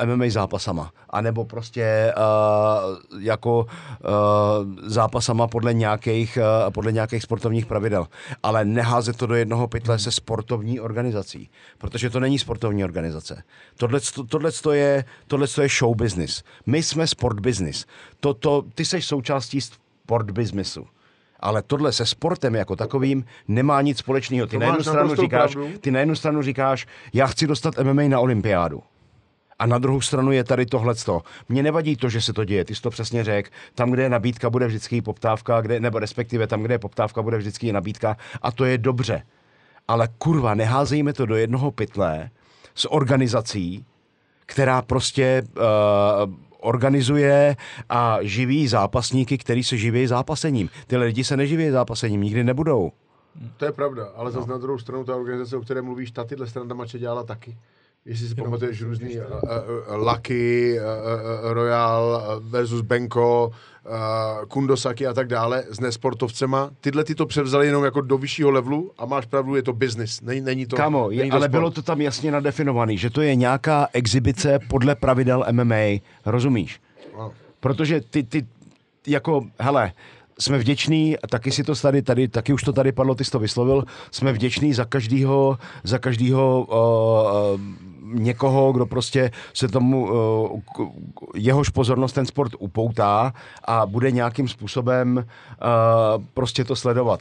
uh, 0.00 0.06
MMA 0.06 0.24
zápasama. 0.28 0.92
A 1.10 1.20
nebo 1.20 1.44
prostě 1.44 2.14
uh, 2.16 3.22
jako 3.22 3.58
uh, 3.58 3.68
zápasama 4.82 5.46
podle 5.46 5.74
nějakých, 5.74 6.38
uh, 6.64 6.70
podle 6.70 6.92
nějakých 6.92 7.22
sportovních 7.22 7.66
pravidel. 7.66 8.06
Ale 8.42 8.64
neházet 8.64 9.16
to 9.16 9.26
do 9.26 9.34
jednoho 9.34 9.68
pytle 9.68 9.98
se 9.98 10.12
sportovní 10.12 10.80
organizací, 10.80 11.50
protože 11.78 12.10
to 12.10 12.20
není 12.20 12.38
sportovní 12.38 12.84
organizace. 12.84 13.42
Tohle, 13.76 14.00
tohle, 14.28 14.50
je, 14.72 15.04
je 15.62 15.68
show 15.68 15.96
business. 15.96 16.42
My 16.66 16.82
jsme 16.82 17.06
sport 17.06 17.40
business. 17.40 17.86
To, 18.20 18.34
to, 18.34 18.64
ty 18.74 18.84
jsi 18.84 19.02
součástí 19.02 19.60
sport 19.60 20.30
businessu. 20.30 20.86
Ale 21.42 21.62
tohle 21.62 21.92
se 21.92 22.06
sportem 22.06 22.54
jako 22.54 22.76
takovým 22.76 23.24
nemá 23.48 23.82
nic 23.82 23.98
společného. 23.98 24.46
Ty 24.46 24.56
To 24.56 24.60
na 24.60 24.66
jednu 24.66 24.82
stranu 24.82 25.14
říkáš, 25.14 25.52
pravdu. 25.52 25.78
ty 25.80 25.90
na 25.90 26.00
jednu 26.00 26.14
stranu 26.14 26.42
říkáš, 26.42 26.86
já 27.14 27.26
chci 27.26 27.46
dostat 27.46 27.74
MMA 27.82 28.02
na 28.02 28.20
olympiádu. 28.20 28.82
A 29.58 29.66
na 29.66 29.78
druhou 29.78 30.00
stranu 30.00 30.32
je 30.32 30.44
tady 30.44 30.66
tohleto. 30.66 31.22
Mně 31.48 31.62
nevadí 31.62 31.96
to, 31.96 32.08
že 32.08 32.20
se 32.20 32.32
to 32.32 32.44
děje, 32.44 32.64
ty 32.64 32.74
jsi 32.74 32.82
to 32.82 32.90
přesně 32.90 33.24
řekl. 33.24 33.50
Tam, 33.74 33.90
kde 33.90 34.02
je 34.02 34.08
nabídka, 34.08 34.50
bude 34.50 34.66
vždycky 34.66 35.02
poptávka, 35.02 35.60
kde, 35.60 35.80
nebo 35.80 35.98
respektive 35.98 36.46
tam, 36.46 36.62
kde 36.62 36.74
je 36.74 36.78
poptávka, 36.78 37.22
bude 37.22 37.38
vždycky 37.38 37.72
nabídka 37.72 38.16
a 38.42 38.52
to 38.52 38.64
je 38.64 38.78
dobře. 38.78 39.22
Ale 39.88 40.08
kurva, 40.18 40.54
neházejme 40.54 41.12
to 41.12 41.26
do 41.26 41.36
jednoho 41.36 41.70
pytle 41.70 42.30
s 42.74 42.92
organizací, 42.92 43.84
která 44.46 44.82
prostě 44.82 45.42
uh, 45.56 46.34
organizuje 46.62 47.56
a 47.88 48.18
živí 48.22 48.68
zápasníky, 48.68 49.38
který 49.38 49.64
se 49.64 49.76
živí 49.76 50.06
zápasením. 50.06 50.68
Tyhle 50.86 51.06
lidi 51.06 51.24
se 51.24 51.36
neživí 51.36 51.70
zápasením, 51.70 52.22
nikdy 52.22 52.44
nebudou. 52.44 52.92
To 53.56 53.64
je 53.64 53.72
pravda, 53.72 54.08
ale 54.16 54.30
zase 54.30 54.50
na 54.50 54.58
druhou 54.58 54.78
stranu 54.78 55.04
ta 55.04 55.16
organizace, 55.16 55.56
o 55.56 55.60
které 55.60 55.82
mluvíš, 55.82 56.10
ta 56.10 56.24
tyhle 56.24 56.46
strana 56.46 56.74
mače 56.74 56.98
dělala 56.98 57.22
taky. 57.22 57.56
Jestli 58.06 58.28
si 58.28 58.34
pamatuješ 58.34 58.82
různý 58.82 59.18
uh, 59.18 59.24
uh, 59.24 60.08
Lucky, 60.08 60.78
uh, 60.78 60.84
uh, 60.84 61.52
Royal 61.52 62.22
versus 62.40 62.80
Benko, 62.80 63.50
uh, 63.84 64.46
Kundosaki 64.48 65.06
a 65.06 65.12
tak 65.12 65.28
dále 65.28 65.64
s 65.70 65.80
nesportovcema. 65.80 66.70
Tyhle 66.80 67.04
ty 67.04 67.14
to 67.14 67.26
převzali 67.26 67.66
jenom 67.66 67.84
jako 67.84 68.00
do 68.00 68.18
vyššího 68.18 68.50
levelu 68.50 68.92
a 68.98 69.06
máš 69.06 69.26
pravdu, 69.26 69.56
je 69.56 69.62
to 69.62 69.72
business. 69.72 70.20
Není, 70.20 70.40
není 70.40 70.66
to, 70.66 70.76
Kamo, 70.76 71.08
není 71.08 71.30
to 71.30 71.36
ale 71.36 71.44
sport. 71.44 71.50
bylo 71.50 71.70
to 71.70 71.82
tam 71.82 72.00
jasně 72.00 72.30
nadefinovaný, 72.32 72.98
že 72.98 73.10
to 73.10 73.22
je 73.22 73.34
nějaká 73.34 73.88
exibice 73.92 74.58
podle 74.68 74.94
pravidel 74.94 75.44
MMA, 75.52 76.00
rozumíš? 76.26 76.80
Ano. 77.14 77.32
Protože 77.60 78.00
ty, 78.00 78.22
ty, 78.22 78.46
jako, 79.06 79.46
hele, 79.60 79.92
jsme 80.38 80.58
vděční, 80.58 81.18
a 81.18 81.26
taky 81.26 81.50
si 81.50 81.64
to 81.64 81.74
tady, 81.74 82.02
tady, 82.02 82.28
taky 82.28 82.52
už 82.52 82.62
to 82.62 82.72
tady 82.72 82.92
padlo, 82.92 83.14
ty 83.14 83.24
jsi 83.24 83.30
to 83.30 83.38
vyslovil, 83.38 83.84
jsme 84.10 84.32
vděční 84.32 84.74
za 84.74 84.84
každýho, 84.84 85.58
za 85.84 85.98
každýho 85.98 86.66
uh, 86.70 87.60
uh, 87.60 87.91
někoho, 88.12 88.72
kdo 88.72 88.86
prostě 88.86 89.30
se 89.54 89.68
tomu, 89.68 90.06
k- 90.58 91.36
jehož 91.36 91.68
pozornost 91.68 92.12
ten 92.12 92.26
sport 92.26 92.52
upoutá 92.58 93.32
a 93.64 93.86
bude 93.86 94.10
nějakým 94.10 94.48
způsobem 94.48 95.16
uh, 95.16 96.24
prostě 96.34 96.64
to 96.64 96.76
sledovat. 96.76 97.20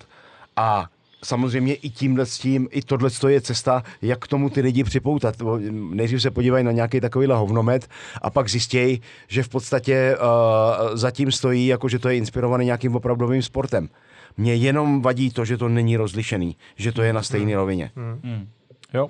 A 0.56 0.86
samozřejmě 1.24 1.74
i 1.74 1.90
tímhle 1.90 2.26
s 2.26 2.38
tím, 2.38 2.68
i 2.72 2.82
tohle 2.82 3.10
je 3.28 3.42
cesta, 3.42 3.84
jak 4.02 4.20
k 4.20 4.28
tomu 4.28 4.50
ty 4.50 4.62
lidi 4.62 4.84
připoutat. 4.84 5.36
Nejdřív 5.70 6.22
se 6.22 6.32
podívají 6.32 6.64
na 6.64 6.72
nějaký 6.72 7.00
takovýhle 7.00 7.36
hovnomet 7.36 7.88
a 8.22 8.30
pak 8.30 8.50
zjistějí, 8.50 9.02
že 9.28 9.44
v 9.44 9.50
podstatě 9.50 10.18
uh, 10.18 10.96
zatím 10.98 11.32
stojí, 11.32 11.68
jako 11.68 11.90
že 11.90 12.00
to 12.00 12.10
je 12.10 12.18
inspirovaný 12.18 12.66
nějakým 12.66 12.96
opravdovým 12.96 13.42
sportem. 13.42 13.90
Mně 14.38 14.56
jenom 14.56 15.02
vadí 15.02 15.32
to, 15.32 15.46
že 15.46 15.58
to 15.58 15.70
není 15.70 15.98
rozlišený, 15.98 16.56
že 16.76 16.92
to 16.92 17.02
je 17.02 17.14
na 17.14 17.24
stejné 17.24 17.56
rovině. 17.56 17.92
Hmm. 17.96 18.48
Jo, 18.94 19.10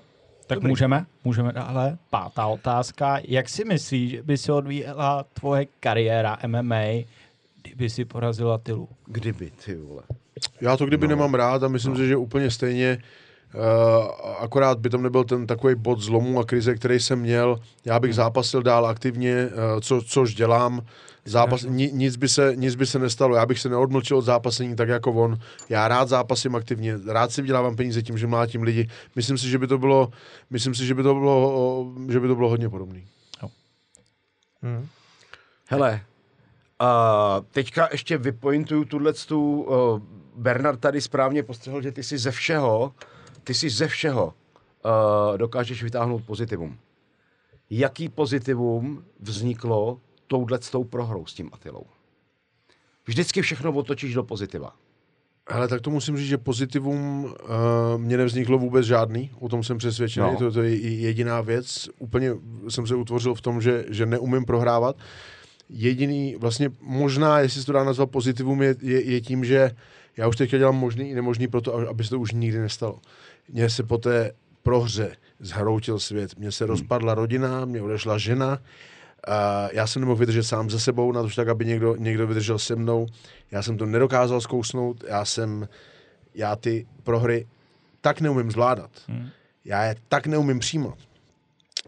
tak 0.52 0.58
Dobrý. 0.58 0.70
můžeme, 0.70 1.06
můžeme 1.24 1.52
dále. 1.52 1.98
Pátá 2.10 2.48
otázka. 2.48 3.20
Jak 3.28 3.50
si 3.50 3.66
myslíš, 3.66 4.12
že 4.12 4.24
by 4.24 4.38
se 4.38 4.54
odvíjela 4.54 5.26
tvoje 5.34 5.66
kariéra 5.80 6.38
MMA, 6.48 6.84
kdyby 7.62 7.90
si 7.90 8.06
porazila 8.06 8.58
Tylu? 8.58 8.90
Kdyby, 9.06 9.52
ty 9.66 9.76
vole. 9.76 10.04
Já 10.62 10.78
to 10.78 10.86
kdyby 10.86 11.08
no. 11.08 11.10
nemám 11.10 11.34
rád 11.34 11.64
a 11.64 11.68
myslím 11.68 11.92
no. 11.92 11.98
si, 11.98 12.08
že 12.08 12.16
úplně 12.16 12.52
stejně 12.52 12.98
Uh, 12.98 13.04
akorát 14.40 14.80
by 14.80 14.90
tam 14.90 15.04
nebyl 15.04 15.24
ten 15.24 15.48
takový 15.48 15.76
bod 15.76 16.00
zlomu 16.00 16.40
a 16.40 16.46
krize, 16.46 16.76
který 16.76 17.00
jsem 17.00 17.20
měl. 17.20 17.60
Já 17.86 18.00
bych 18.00 18.16
zápasil 18.16 18.64
dál 18.64 18.86
aktivně, 18.86 19.46
uh, 19.46 19.80
co, 19.80 20.02
což 20.02 20.36
dělám. 20.36 20.82
Zápas, 21.26 21.64
ni, 21.64 21.92
nic, 21.94 22.16
by 22.16 22.30
se, 22.30 22.54
nic 22.56 22.76
by 22.76 22.86
se 22.86 23.00
nestalo. 23.00 23.36
Já 23.36 23.46
bych 23.46 23.60
se 23.60 23.70
neodmlčil 23.70 24.18
od 24.18 24.22
zápasení 24.22 24.76
tak 24.76 24.90
jako 24.90 25.12
on. 25.12 25.40
Já 25.70 25.88
rád 25.88 26.10
zápasím 26.10 26.56
aktivně, 26.56 26.98
rád 27.08 27.32
si 27.32 27.42
vydělávám 27.42 27.76
peníze 27.76 28.02
tím, 28.02 28.18
že 28.18 28.28
mlátím 28.28 28.64
lidi. 28.64 28.90
Myslím 29.16 29.38
si, 29.38 29.50
že 29.50 29.58
by 29.58 29.68
to 29.68 29.78
bylo, 29.78 30.12
myslím 30.50 30.76
si, 30.76 30.86
že 30.86 30.94
by 30.94 31.04
to 31.04 31.14
bylo, 31.14 31.94
že 32.10 32.20
by 32.20 32.28
to 32.28 32.36
bylo 32.36 32.50
hodně 32.50 32.70
podobné. 32.70 33.02
Hmm. 34.64 34.88
Hele, 35.68 36.02
uh, 36.82 37.46
teďka 37.52 37.90
ještě 37.92 38.18
vypointuju 38.18 38.86
tuhle 38.86 39.14
tu, 39.14 39.62
uh, 39.62 40.02
Bernard 40.36 40.80
tady 40.80 41.02
správně 41.02 41.44
postřehl, 41.44 41.82
že 41.82 41.92
ty 41.92 42.04
si 42.04 42.18
ze 42.18 42.32
všeho, 42.32 42.92
ty 43.44 43.54
si 43.54 43.70
ze 43.70 43.88
všeho 43.88 44.26
uh, 44.26 45.38
dokážeš 45.38 45.84
vytáhnout 45.84 46.24
pozitivum. 46.26 46.78
Jaký 47.70 48.10
pozitivum 48.10 49.04
vzniklo 49.20 50.00
touhle 50.28 50.60
tou 50.72 50.84
prohrou 50.84 51.26
s 51.26 51.34
tím 51.34 51.50
Atilou? 51.54 51.86
Vždycky 53.08 53.42
všechno 53.42 53.72
otočíš 53.72 54.14
do 54.14 54.24
pozitiva. 54.24 54.76
Ale 55.48 55.68
tak 55.68 55.82
to 55.82 55.90
musím 55.90 56.18
říct, 56.18 56.28
že 56.28 56.38
pozitivum 56.38 57.24
uh, 57.24 57.32
mě 57.98 58.18
nevzniklo 58.18 58.58
vůbec 58.58 58.86
žádný, 58.86 59.32
o 59.40 59.50
tom 59.50 59.64
jsem 59.64 59.78
přesvědčený, 59.78 60.26
No. 60.26 60.32
no. 60.34 60.40
to, 60.40 60.52
to 60.52 60.62
je 60.62 60.76
jediná 60.76 61.42
věc. 61.42 61.90
Úplně 62.00 62.32
jsem 62.70 62.88
se 62.88 62.96
utvořil 62.96 63.36
v 63.36 63.42
tom, 63.42 63.62
že, 63.62 63.86
že 63.90 64.06
neumím 64.06 64.46
prohrávat. 64.46 64.96
Jediný, 65.70 66.36
vlastně 66.40 66.70
možná, 66.82 67.40
jestli 67.40 67.60
se 67.60 67.66
to 67.66 67.72
dá 67.72 67.84
nazvat 67.84 68.12
pozitivum, 68.12 68.62
je, 68.62 68.76
je, 68.82 69.04
je 69.12 69.22
tím, 69.22 69.46
že 69.46 69.72
já 70.18 70.28
už 70.28 70.36
teďka 70.36 70.58
dělám 70.58 70.76
možný 70.76 71.10
i 71.10 71.16
nemožný 71.16 71.48
pro 71.48 71.62
to, 71.62 71.76
aby 71.76 72.04
se 72.04 72.10
to 72.10 72.20
už 72.20 72.32
nikdy 72.32 72.60
nestalo. 72.60 73.00
Mně 73.50 73.70
se 73.70 73.84
po 73.84 73.98
té 73.98 74.32
prohře 74.64 75.16
zhroutil 75.40 76.00
svět, 76.00 76.38
mně 76.38 76.52
se 76.52 76.66
rozpadla 76.66 77.14
rodina, 77.14 77.66
mě 77.66 77.82
odešla 77.82 78.18
žena, 78.18 78.60
Uh, 79.28 79.70
já 79.72 79.88
jsem 79.88 80.00
nemohl 80.00 80.20
vydržet 80.20 80.44
sám 80.44 80.70
ze 80.70 80.80
sebou, 80.80 81.12
na 81.12 81.24
to 81.24 81.30
tak, 81.30 81.48
aby 81.48 81.66
někdo, 81.66 81.96
někdo 81.96 82.28
vydržel 82.28 82.60
se 82.60 82.76
mnou. 82.76 83.08
Já 83.52 83.62
jsem 83.62 83.78
to 83.78 83.86
nedokázal 83.86 84.42
zkousnout, 84.42 85.04
já 85.08 85.26
jsem, 85.26 85.68
já 86.36 86.56
ty 86.56 86.88
prohry 87.04 87.48
tak 88.02 88.22
neumím 88.22 88.52
zvládat. 88.52 88.92
Hmm. 89.08 89.30
Já 89.66 89.84
je 89.84 89.96
tak 90.10 90.28
neumím 90.28 90.60
přijímat, 90.60 90.98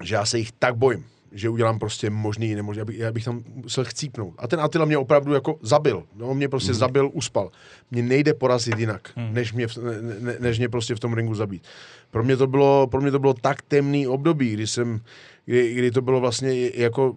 že 0.02 0.16
já 0.16 0.26
se 0.26 0.38
jich 0.38 0.52
tak 0.52 0.76
bojím, 0.76 1.06
že 1.34 1.50
udělám 1.50 1.80
prostě 1.80 2.10
možný 2.10 2.56
nemožný, 2.56 2.80
já 2.80 2.86
bych, 2.86 2.98
já 2.98 3.12
bych 3.12 3.26
tam 3.26 3.44
musel 3.54 3.86
chcípnout. 3.86 4.34
A 4.38 4.48
ten 4.48 4.60
Attila 4.60 4.86
mě 4.86 4.98
opravdu 4.98 5.34
jako 5.34 5.60
zabil. 5.62 6.04
No, 6.16 6.28
on 6.28 6.38
mě 6.38 6.50
prostě 6.50 6.72
hmm. 6.72 6.80
zabil, 6.80 7.10
uspal. 7.14 7.52
Mě 7.92 8.04
nejde 8.04 8.34
porazit 8.34 8.80
jinak, 8.80 9.10
hmm. 9.16 9.34
než, 9.34 9.54
mě 9.54 9.68
ne, 9.82 10.16
ne, 10.20 10.36
než 10.40 10.58
mě 10.60 10.70
prostě 10.70 10.96
v 10.96 11.00
tom 11.00 11.14
ringu 11.14 11.36
zabít. 11.36 11.64
Pro 12.12 12.24
mě 12.24 12.38
to 12.38 12.48
bylo, 12.48 12.88
pro 12.88 13.02
mě 13.02 13.12
to 13.12 13.20
bylo 13.20 13.34
tak 13.34 13.62
temný 13.62 14.08
období, 14.08 14.54
kdy 14.54 14.68
jsem, 14.68 15.02
kdy, 15.46 15.74
kdy 15.74 15.92
to 15.92 16.02
bylo 16.02 16.20
vlastně 16.20 16.70
jako 16.76 17.16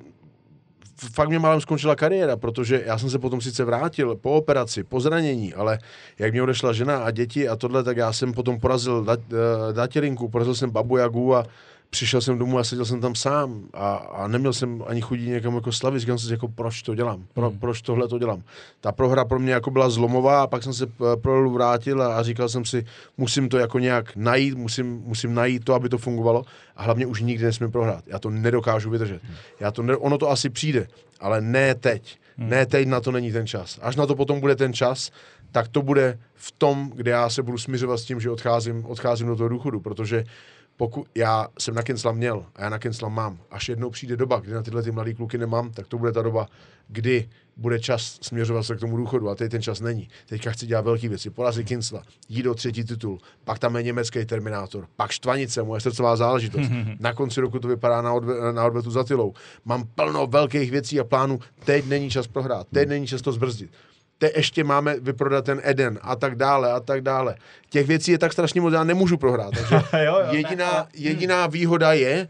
fakt 1.13 1.29
mě 1.29 1.39
málem 1.39 1.61
skončila 1.61 1.97
kariéra, 1.97 2.37
protože 2.37 2.83
já 2.87 2.99
jsem 2.99 3.11
se 3.11 3.19
potom 3.19 3.41
sice 3.41 3.65
vrátil 3.65 4.17
po 4.17 4.33
operaci, 4.33 4.85
po 4.85 5.01
zranění, 5.01 5.55
ale 5.55 5.79
jak 6.19 6.33
mě 6.33 6.43
odešla 6.43 6.73
žena 6.73 6.97
a 6.99 7.11
děti 7.11 7.49
a 7.49 7.57
tohle, 7.57 7.85
tak 7.85 7.97
já 7.97 8.13
jsem 8.13 8.33
potom 8.33 8.61
porazil 8.61 9.05
dat, 9.05 9.21
uh, 9.33 9.39
datělinku, 9.73 10.29
porazil 10.29 10.55
jsem 10.55 10.71
babu 10.71 10.97
Jagu 10.97 11.35
a 11.35 11.47
přišel 11.91 12.21
jsem 12.21 12.39
domů 12.39 12.59
a 12.59 12.65
seděl 12.65 12.85
jsem 12.85 13.01
tam 13.01 13.15
sám 13.15 13.69
a, 13.75 13.95
a 13.95 14.29
neměl 14.29 14.53
jsem 14.53 14.85
ani 14.87 15.01
chudí 15.01 15.31
někam 15.31 15.55
jako 15.55 15.73
slavit, 15.73 16.01
říkal 16.01 16.19
jsem 16.19 16.29
si, 16.29 16.35
jako 16.35 16.49
proč 16.49 16.83
to 16.83 16.95
dělám, 16.95 17.25
Pro, 17.35 17.51
hmm. 17.51 17.59
proč 17.59 17.83
tohle 17.83 18.09
to 18.09 18.19
dělám. 18.19 18.43
Ta 18.81 18.93
prohra 18.93 19.25
pro 19.25 19.39
mě 19.39 19.53
jako 19.53 19.71
byla 19.71 19.91
zlomová 19.91 20.43
a 20.43 20.47
pak 20.47 20.63
jsem 20.63 20.75
se 20.75 20.85
eh, 20.85 21.17
pro 21.17 21.51
vrátil 21.51 22.03
a, 22.03 22.17
a 22.17 22.23
říkal 22.23 22.49
jsem 22.49 22.65
si, 22.65 22.85
musím 23.17 23.49
to 23.49 23.59
jako 23.59 23.79
nějak 23.79 24.17
najít, 24.17 24.55
musím, 24.55 25.03
musím 25.05 25.35
najít 25.35 25.65
to, 25.65 25.75
aby 25.75 25.89
to 25.89 25.99
fungovalo 25.99 26.45
a 26.77 26.83
hlavně 26.83 27.07
už 27.07 27.21
nikdy 27.21 27.45
nesmím 27.45 27.73
prohrát. 27.73 28.05
Já 28.07 28.19
to 28.19 28.31
nedokážu 28.31 28.91
vydržet. 28.91 29.23
Já 29.61 29.71
to 29.71 29.83
ne, 29.83 29.97
ono 29.97 30.19
to 30.19 30.31
asi 30.31 30.51
přijde, 30.51 30.87
ale 31.21 31.41
ne 31.41 31.75
teď. 31.75 32.19
Hmm. 32.39 32.51
Ne 32.51 32.67
teď 32.67 32.89
na 32.89 33.01
to 33.01 33.13
není 33.13 33.33
ten 33.33 33.47
čas. 33.47 33.79
Až 33.83 33.97
na 33.97 34.07
to 34.07 34.15
potom 34.15 34.41
bude 34.41 34.57
ten 34.57 34.73
čas, 34.73 35.11
tak 35.53 35.69
to 35.69 35.83
bude 35.83 36.19
v 36.35 36.53
tom, 36.53 36.93
kde 36.95 37.11
já 37.11 37.29
se 37.31 37.43
budu 37.43 37.59
směřovat 37.59 37.97
s 37.97 38.05
tím, 38.05 38.21
že 38.21 38.31
odcházím, 38.31 38.87
odcházím 38.87 39.27
do 39.27 39.37
toho 39.37 39.49
důchodu, 39.49 39.81
protože 39.81 40.25
pokud 40.77 41.07
já 41.15 41.49
jsem 41.59 41.75
na 41.75 41.83
Kensla 41.83 42.13
měl 42.13 42.47
a 42.57 42.63
já 42.63 42.69
na 42.69 42.79
Kensla 42.79 43.09
mám, 43.09 43.39
až 43.51 43.69
jednou 43.69 43.91
přijde 43.91 44.17
doba, 44.17 44.41
kdy 44.41 44.53
na 44.53 44.63
tyhle 44.63 44.83
ty 44.83 44.91
mladé 44.91 45.15
kluky 45.15 45.39
nemám, 45.39 45.71
tak 45.73 45.87
to 45.87 45.99
bude 45.99 46.13
ta 46.13 46.23
doba, 46.23 46.47
kdy 46.89 47.29
bude 47.57 47.81
čas 47.81 48.19
směřovat 48.23 48.63
se 48.63 48.77
k 48.77 48.81
tomu 48.81 48.97
důchodu 48.97 49.29
a 49.29 49.35
teď 49.35 49.51
ten 49.51 49.63
čas 49.63 49.81
není. 49.81 50.09
Teďka 50.27 50.51
chci 50.51 50.67
dělat 50.67 50.85
velké 50.85 51.09
věci, 51.09 51.31
porazit 51.31 51.67
Kinsla, 51.67 52.03
jít 52.29 52.43
do 52.43 52.55
třetí 52.55 52.85
titul, 52.85 53.19
pak 53.45 53.59
tam 53.59 53.77
je 53.77 53.83
německý 53.83 54.25
Terminátor, 54.25 54.87
pak 54.97 55.11
Štvanice, 55.11 55.63
moje 55.63 55.81
srdcová 55.81 56.17
záležitost. 56.17 56.71
na 57.01 57.15
konci 57.15 57.41
roku 57.41 57.59
to 57.59 57.69
vypadá 57.69 58.03
na, 58.03 58.13
odve, 58.13 58.53
na 58.53 58.65
odvetu 58.65 58.91
za 58.91 59.05
Tylou. 59.05 59.35
Mám 59.65 59.85
plno 59.95 60.27
velkých 60.27 60.71
věcí 60.71 61.01
a 61.01 61.05
plánů, 61.05 61.41
teď 61.65 61.87
není 61.87 62.11
čas 62.11 62.27
prohrát, 62.27 62.67
teď 62.73 62.89
není 62.89 63.07
čas 63.07 63.23
to 63.23 63.33
zbrzdit 63.33 63.71
te 64.19 64.31
ještě 64.37 64.65
máme 64.65 65.01
vyprodat 65.01 65.45
ten 65.45 65.61
Eden 65.65 65.99
a 66.03 66.17
tak 66.17 66.35
dále 66.35 66.73
a 66.73 66.81
tak 66.81 67.01
dále. 67.01 67.35
Těch 67.71 67.87
věcí 67.87 68.11
je 68.11 68.19
tak 68.19 68.33
strašně 68.33 68.61
moc, 68.61 68.75
já 68.75 68.85
nemůžu 68.85 69.17
prohrát. 69.17 69.51
Takže 69.55 69.75
jo, 70.05 70.19
jo, 70.21 70.27
jediná, 70.31 70.89
jediná 70.95 71.47
výhoda 71.47 71.93
je, 71.93 72.29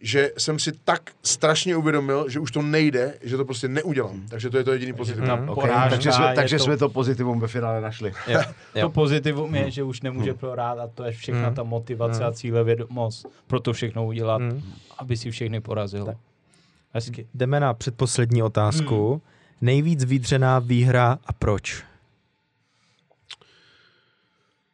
že 0.00 0.30
jsem 0.38 0.58
si 0.58 0.72
tak 0.84 1.10
strašně 1.22 1.76
uvědomil, 1.76 2.28
že 2.28 2.40
už 2.40 2.50
to 2.50 2.62
nejde, 2.62 3.14
že 3.22 3.36
to 3.36 3.44
prostě 3.44 3.68
neudělám. 3.68 4.22
Takže 4.28 4.50
to 4.50 4.58
je 4.58 4.64
to 4.64 4.72
jediný 4.72 4.92
pozitivum. 4.92 5.40
Mm. 5.40 5.46
porážka 5.54 5.80
Okay, 5.80 5.90
takže 5.90 6.12
jsme, 6.12 6.32
takže 6.34 6.58
to- 6.58 6.64
jsme 6.64 6.76
to 6.76 6.88
pozitivum 6.88 7.40
ve 7.40 7.48
finále 7.48 7.80
našli. 7.80 8.12
Jo, 8.28 8.40
To 8.72 8.78
jo. 8.78 8.88
pozitivum 8.90 9.54
je, 9.54 9.70
že 9.70 9.82
už 9.82 10.00
nemůže 10.02 10.34
prohrát 10.34 10.78
a 10.78 10.86
to 10.86 11.04
je 11.04 11.12
všechna 11.12 11.50
ta 11.50 11.62
motivace 11.62 12.24
a 12.24 12.32
cílevědomost 12.32 13.26
pro 13.46 13.60
to 13.60 13.72
všechno 13.72 14.06
udělat, 14.06 14.42
aby 14.98 15.16
si 15.16 15.30
všechny 15.30 15.60
porazil. 15.60 16.14
Hezky. 16.92 17.26
Jdeme 17.34 17.60
na 17.60 17.74
předposlední 17.74 18.42
otázku. 18.42 19.22
Nejvíc 19.60 20.04
výdřená 20.04 20.58
výhra 20.58 21.18
a 21.26 21.32
proč? 21.32 21.84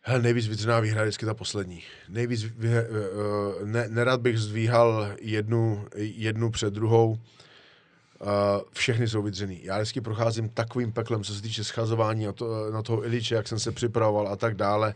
Hele, 0.07 0.23
nejvíc 0.23 0.47
vytržená 0.47 0.81
výhra 0.81 1.01
je 1.01 1.07
vždycky 1.07 1.27
ta 1.27 1.35
poslední. 1.35 1.83
Nejvíc, 2.09 2.43
vy, 2.43 2.69
uh, 2.69 3.69
ne, 3.69 3.89
nerad 3.89 4.21
bych 4.21 4.39
zdvíhal 4.39 5.09
jednu, 5.21 5.87
jednu 5.97 6.51
před 6.51 6.75
druhou. 6.75 7.11
Uh, 7.11 7.19
všechny 8.73 9.09
jsou 9.09 9.23
vydřený. 9.23 9.65
Já 9.65 9.77
vždycky 9.77 10.01
procházím 10.01 10.49
takovým 10.49 10.93
peklem, 10.93 11.25
co 11.25 11.35
se 11.35 11.43
týče 11.43 11.65
schazování 11.65 12.25
na, 12.25 12.33
to, 12.33 12.71
na 12.71 12.83
toho 12.83 13.05
Iliče, 13.05 13.35
jak 13.35 13.49
jsem 13.49 13.59
se 13.59 13.73
připravoval 13.73 14.29
a 14.29 14.37
tak 14.37 14.55
dále. 14.55 14.95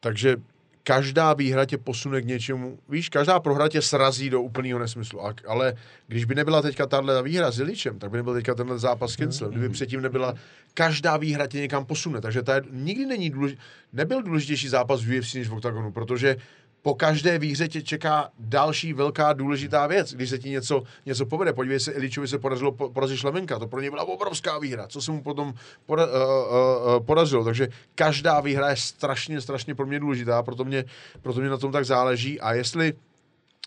Takže 0.00 0.36
každá 0.84 1.34
výhra 1.34 1.64
tě 1.64 1.78
posune 1.78 2.22
k 2.22 2.24
něčemu, 2.24 2.78
víš, 2.88 3.08
každá 3.08 3.40
prohra 3.40 3.68
tě 3.68 3.82
srazí 3.82 4.30
do 4.30 4.42
úplného 4.42 4.78
nesmyslu, 4.78 5.26
a, 5.26 5.34
ale 5.48 5.74
když 6.06 6.24
by 6.24 6.34
nebyla 6.34 6.62
teďka 6.62 6.86
tahle 6.86 7.22
výhra 7.22 7.50
s 7.50 7.58
Iličem, 7.58 7.98
tak 7.98 8.10
by 8.10 8.16
nebyl 8.16 8.34
teďka 8.34 8.54
tenhle 8.54 8.78
zápas 8.78 9.10
s 9.12 9.16
Kinslem, 9.16 9.50
kdyby 9.50 9.68
předtím 9.68 10.00
nebyla, 10.00 10.34
každá 10.74 11.16
výhra 11.16 11.46
tě 11.46 11.60
někam 11.60 11.84
posune, 11.84 12.20
takže 12.20 12.42
to 12.42 12.52
je, 12.52 12.62
nikdy 12.70 13.06
není 13.06 13.30
důležitý, 13.30 13.60
nebyl 13.92 14.22
důležitější 14.22 14.68
zápas 14.68 15.04
v 15.04 15.18
UFC 15.18 15.34
než 15.34 15.48
v 15.48 15.54
OKTAGONu, 15.54 15.92
protože 15.92 16.36
po 16.84 16.94
každé 16.94 17.38
výhře 17.38 17.68
tě 17.68 17.82
čeká 17.82 18.30
další 18.38 18.92
velká 18.92 19.32
důležitá 19.32 19.86
věc, 19.86 20.14
když 20.14 20.30
se 20.30 20.38
ti 20.38 20.50
něco, 20.50 20.82
něco 21.06 21.26
povede. 21.26 21.52
Podívej 21.52 21.80
se, 21.80 21.92
Iličovi 21.92 22.28
se 22.28 22.38
podařilo 22.38 22.72
po- 22.72 22.90
porazit 22.90 23.18
Šlemenka, 23.18 23.58
to 23.58 23.66
pro 23.66 23.80
něj 23.80 23.90
byla 23.90 24.04
obrovská 24.04 24.58
výhra, 24.58 24.86
co 24.86 25.02
se 25.02 25.12
mu 25.12 25.22
potom 25.22 25.54
poda, 25.86 26.06
uh, 26.06 26.12
uh, 26.12 26.96
uh, 26.96 27.06
podařilo. 27.06 27.44
Takže 27.44 27.68
každá 27.94 28.40
výhra 28.40 28.70
je 28.70 28.76
strašně, 28.76 29.40
strašně 29.40 29.74
pro 29.74 29.86
mě 29.86 30.00
důležitá, 30.00 30.42
proto 30.42 30.64
mě, 30.64 30.84
proto 31.22 31.40
mě 31.40 31.48
na 31.48 31.56
tom 31.56 31.72
tak 31.72 31.84
záleží. 31.84 32.40
A 32.40 32.52
jestli 32.52 32.92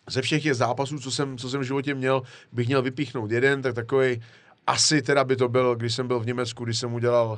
ze 0.10 0.22
všech 0.22 0.44
těch 0.44 0.56
zápasů, 0.56 1.00
co 1.00 1.12
jsem, 1.12 1.38
co 1.38 1.50
jsem 1.50 1.62
v 1.62 1.64
životě 1.64 1.96
měl, 1.96 2.22
bych 2.52 2.68
měl 2.68 2.82
vypíchnout 2.82 3.32
jeden, 3.32 3.62
tak 3.62 3.76
takový 3.76 4.22
asi 4.68 5.02
teda 5.02 5.24
by 5.24 5.36
to 5.36 5.50
byl, 5.50 5.76
když 5.76 5.96
jsem 5.96 6.08
byl 6.08 6.20
v 6.20 6.26
Německu, 6.26 6.64
když 6.64 6.80
jsem 6.80 6.94
udělal 6.94 7.28
uh, 7.28 7.38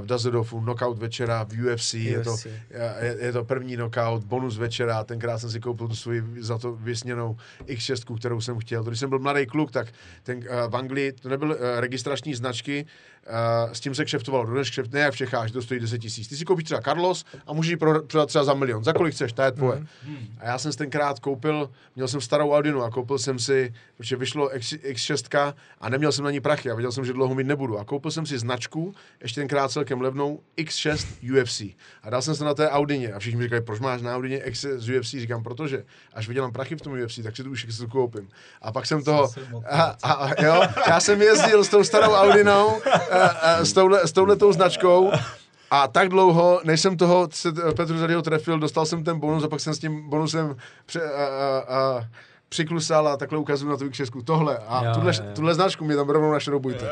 v 0.00 0.06
Dazedofu 0.06 0.60
knockout 0.60 0.98
večera 0.98 1.44
v 1.44 1.64
UFC, 1.74 1.94
Je, 1.94 2.20
to, 2.20 2.32
UFC. 2.32 2.46
je, 3.00 3.16
je 3.20 3.32
to 3.32 3.44
první 3.44 3.76
knockout, 3.76 4.24
bonus 4.24 4.56
večera, 4.58 5.04
tenkrát 5.04 5.38
jsem 5.38 5.50
si 5.50 5.60
koupil 5.60 5.88
tu 5.88 5.96
svoji 5.96 6.22
za 6.40 6.58
to 6.58 6.72
vysněnou 6.72 7.36
X6, 7.66 8.16
kterou 8.18 8.40
jsem 8.40 8.58
chtěl. 8.58 8.84
Když 8.84 8.98
jsem 9.00 9.08
byl 9.08 9.18
mladý 9.18 9.46
kluk, 9.46 9.70
tak 9.70 9.88
ten, 10.22 10.38
uh, 10.38 10.44
v 10.70 10.76
Anglii 10.76 11.12
to 11.12 11.28
nebyly 11.28 11.54
uh, 11.56 11.60
registrační 11.78 12.34
značky, 12.34 12.86
s 13.72 13.80
tím 13.80 13.94
se 13.94 14.04
kšeftovalo, 14.04 14.44
dodnes 14.46 14.70
kšeft, 14.70 14.92
ne 14.92 15.00
jak 15.00 15.14
v 15.14 15.16
Čechách, 15.16 15.46
že 15.46 15.52
to 15.52 15.62
stojí 15.62 15.80
10 15.80 15.98
tisíc. 15.98 16.28
Ty 16.28 16.36
si 16.36 16.44
koupíš 16.44 16.64
třeba 16.64 16.80
Carlos 16.80 17.24
a 17.46 17.52
můžeš 17.52 17.70
ji 17.70 17.76
pro- 17.76 18.02
prodat 18.02 18.26
třeba 18.26 18.44
za 18.44 18.54
milion, 18.54 18.84
za 18.84 18.92
kolik 18.92 19.14
chceš, 19.14 19.32
ta 19.32 19.44
je 19.44 19.52
tvoje. 19.52 19.86
A 20.38 20.46
já 20.46 20.58
jsem 20.58 20.72
si 20.72 20.78
tenkrát 20.78 21.18
koupil, 21.20 21.70
měl 21.96 22.08
jsem 22.08 22.20
starou 22.20 22.52
Audinu 22.52 22.82
a 22.82 22.90
koupil 22.90 23.18
jsem 23.18 23.38
si, 23.38 23.74
protože 23.96 24.16
vyšlo 24.16 24.56
X, 24.56 24.72
X6 24.72 25.54
a 25.80 25.88
neměl 25.88 26.12
jsem 26.12 26.24
na 26.24 26.30
ní 26.30 26.40
prachy 26.40 26.70
a 26.70 26.74
věděl 26.74 26.92
jsem, 26.92 27.04
že 27.04 27.12
dlouho 27.12 27.34
mít 27.34 27.46
nebudu. 27.46 27.78
A 27.78 27.84
koupil 27.84 28.10
jsem 28.10 28.26
si 28.26 28.38
značku, 28.38 28.94
ještě 29.22 29.40
tenkrát 29.40 29.57
celkem 29.66 30.00
levnou, 30.00 30.40
X6 30.56 31.06
UFC. 31.40 31.60
A 32.02 32.10
dal 32.10 32.22
jsem 32.22 32.34
se 32.34 32.44
na 32.44 32.54
té 32.54 32.70
Audině 32.70 33.12
a 33.12 33.18
všichni 33.18 33.36
mi 33.36 33.44
říkali, 33.44 33.62
proč 33.62 33.80
máš 33.80 34.02
na 34.02 34.16
Audině 34.16 34.38
X 34.38 34.66
z 34.76 34.98
UFC? 34.98 35.10
Říkám, 35.10 35.42
protože 35.42 35.84
až 36.14 36.28
vydělám 36.28 36.52
prachy 36.52 36.76
v 36.76 36.80
tom 36.80 36.92
UFC, 36.92 37.20
tak 37.22 37.36
si 37.36 37.44
tu 37.44 37.50
už 37.50 37.64
X 37.64 37.84
koupím. 37.90 38.28
A 38.62 38.72
pak 38.72 38.86
jsem 38.86 39.02
toho, 39.02 39.30
a, 39.70 39.82
a, 40.02 40.12
a, 40.12 40.42
jo, 40.42 40.62
já 40.88 41.00
jsem 41.00 41.22
jezdil 41.22 41.64
s 41.64 41.68
tou 41.68 41.84
starou 41.84 42.12
Audinou, 42.12 42.82
a, 43.10 43.26
a, 43.26 43.64
s, 43.64 43.72
touhle, 43.72 44.08
s 44.08 44.12
touhletou 44.12 44.52
značkou 44.52 45.12
a 45.70 45.88
tak 45.88 46.08
dlouho, 46.08 46.60
než 46.64 46.80
jsem 46.80 46.96
toho 46.96 47.28
Petru 47.76 47.98
Zadyho 47.98 48.22
trefil, 48.22 48.58
dostal 48.58 48.86
jsem 48.86 49.04
ten 49.04 49.18
bonus 49.18 49.44
a 49.44 49.48
pak 49.48 49.60
jsem 49.60 49.74
s 49.74 49.78
tím 49.78 50.10
bonusem 50.10 50.56
pře, 50.86 51.02
a, 51.02 51.24
a, 51.24 51.76
a, 51.76 52.08
přiklusal 52.48 53.08
a 53.08 53.16
takhle 53.16 53.38
ukazuju 53.38 53.70
na 53.70 53.76
tu 53.76 53.84
X6. 53.84 54.24
Tohle. 54.24 54.58
A 54.58 54.84
Jo, 54.84 54.90
tuhle, 54.94 55.12
jo, 55.16 55.22
tuhle 55.34 55.54
značku 55.54 55.84
mi 55.84 55.96
tam 55.96 56.08
rovnou 56.08 56.32
našroubujte. 56.32 56.88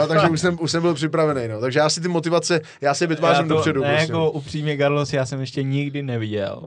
Jo, 0.00 0.06
takže 0.08 0.28
už 0.28 0.40
jsem, 0.40 0.58
už 0.60 0.70
jsem 0.70 0.82
byl 0.82 0.94
připravený. 0.94 1.48
No. 1.48 1.60
Takže 1.60 1.78
já 1.78 1.88
si 1.88 2.00
ty 2.00 2.08
motivace, 2.08 2.60
já 2.80 2.94
si 2.94 3.06
vytvářím 3.06 3.48
dopředu. 3.48 3.80
Ne, 3.80 3.88
prostě. 3.88 4.12
jako 4.12 4.30
upřímně, 4.30 4.76
Carlos, 4.76 5.12
já 5.12 5.26
jsem 5.26 5.40
ještě 5.40 5.62
nikdy 5.62 6.02
neviděl 6.02 6.62